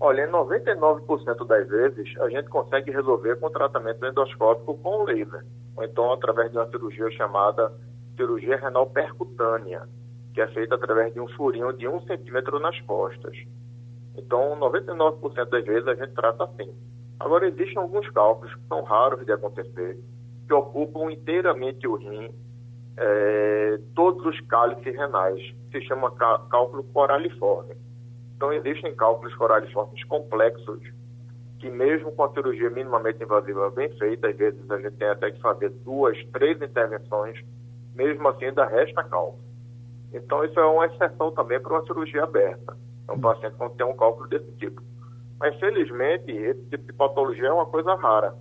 [0.01, 5.45] Olha, em 99% das vezes a gente consegue resolver com tratamento endoscópico com laser,
[5.77, 7.73] ou então através de uma cirurgia chamada
[8.17, 9.83] cirurgia renal percutânea,
[10.35, 13.37] que é feita através de um furinho de um centímetro nas costas.
[14.17, 16.73] Então, 99% das vezes a gente trata assim.
[17.19, 19.99] Agora, existem alguns cálculos que são raros de acontecer,
[20.47, 22.35] que ocupam inteiramente o rim,
[22.97, 25.41] é, todos os cálices renais,
[25.71, 27.75] se chama cálculo coraliforme.
[28.37, 30.81] Então, existem cálculos coraliformes complexos,
[31.59, 35.31] que mesmo com a cirurgia minimamente invasiva bem feita, às vezes a gente tem até
[35.31, 37.41] que fazer duas, três intervenções,
[37.95, 39.45] mesmo assim ainda resta cálculo.
[40.13, 42.77] Então, isso é uma exceção também para uma cirurgia aberta.
[43.13, 44.83] É um paciente que tem um cálculo desse tipo.
[45.39, 48.35] Mas, felizmente, esse tipo de patologia é uma coisa rara.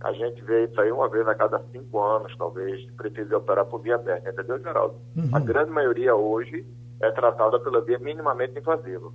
[0.00, 3.80] A gente vê isso aí uma vez a cada cinco anos, talvez, precise operar por
[3.80, 4.94] via aberta, entendeu, Geraldo?
[5.16, 5.28] Uhum.
[5.32, 6.64] A grande maioria hoje
[7.00, 9.12] é tratada pela via minimamente invasiva.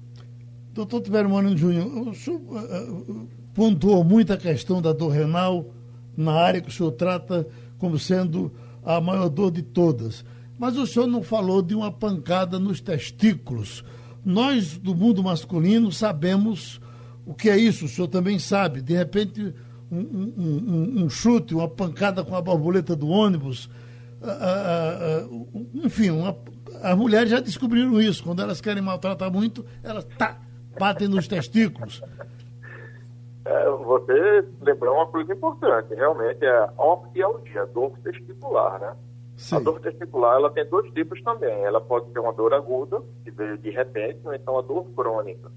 [0.74, 5.66] Doutor Tiberio Mano Júnior, o senhor uh, pontuou muito a questão da dor renal
[6.16, 7.48] na área que o senhor trata
[7.78, 8.52] como sendo
[8.84, 10.26] a maior dor de todas.
[10.58, 13.84] Mas o senhor não falou de uma pancada nos testículos
[14.28, 16.82] nós do mundo masculino sabemos
[17.26, 18.82] o que é isso, o senhor também sabe.
[18.82, 19.54] De repente,
[19.92, 23.70] um, um, um, chute, uma pancada com a borboleta do ônibus.
[25.74, 26.38] enfim, uma,
[26.82, 28.24] as mulheres já descobriram isso.
[28.24, 30.38] Quando elas querem maltratar muito, elas tá,
[30.78, 32.02] batem nos testículos.
[33.46, 38.94] É, você lembrou uma coisa importante, realmente é a orquialgia, dor testicular, né?
[39.38, 39.56] Sim.
[39.56, 41.64] A dor testicular ela tem dois tipos também.
[41.64, 45.52] Ela pode ser uma dor aguda, que veio de repente, ou então a dor crônica.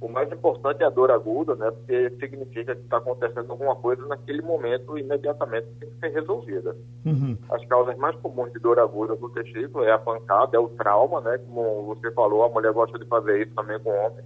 [0.00, 1.70] O mais importante é a dor aguda, né?
[1.70, 6.76] Porque significa que está acontecendo alguma coisa naquele momento e imediatamente tem que ser resolvida.
[7.04, 7.36] Uhum.
[7.50, 11.20] As causas mais comuns de dor aguda no testículo é a pancada, é o trauma,
[11.22, 11.38] né?
[11.38, 14.24] Como você falou, a mulher gosta de fazer isso também com o homem.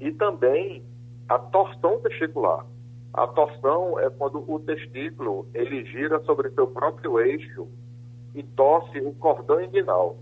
[0.00, 0.84] E também
[1.28, 2.66] a torção testicular.
[3.12, 7.68] A torção é quando o testículo ele gira sobre seu próprio eixo
[8.34, 10.16] e torce o cordão inguinal.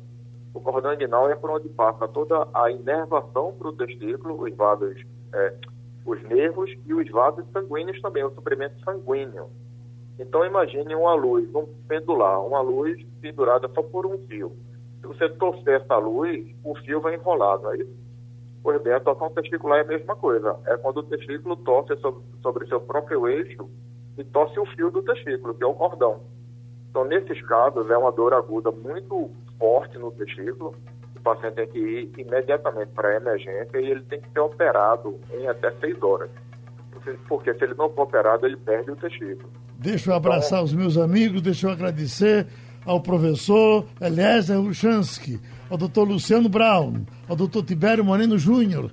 [0.52, 5.00] O cordão inguinal é por onde passa toda a inervação para o testículo, os vasos,
[5.32, 5.54] é,
[6.04, 9.46] os nervos e os vasos sanguíneos também, o suprimento sanguíneo.
[10.18, 14.52] Então imagine uma luz, um pendular, uma luz pendurada só por um fio.
[15.00, 17.78] Se você torcer essa luz, o fio vai enrolar, não é?
[18.62, 20.56] Pois bem, a torção testicular é a mesma coisa.
[20.66, 23.68] É quando o testículo torce sobre, sobre seu próprio eixo
[24.18, 26.20] e torce o fio do testículo, que é o cordão.
[26.90, 30.74] Então, nesses casos, é uma dor aguda muito forte no testículo.
[31.16, 35.18] O paciente tem que ir imediatamente para a emergência e ele tem que ser operado
[35.32, 36.30] em até seis horas.
[37.28, 39.48] Porque se ele não for operado, ele perde o testículo.
[39.78, 42.46] Deixa eu abraçar então, os meus amigos, deixa eu agradecer
[42.84, 45.40] ao professor Eliezer Ruchansky,
[45.70, 48.90] ao doutor Luciano Brown, ao doutor Tibério Moreno Júnior.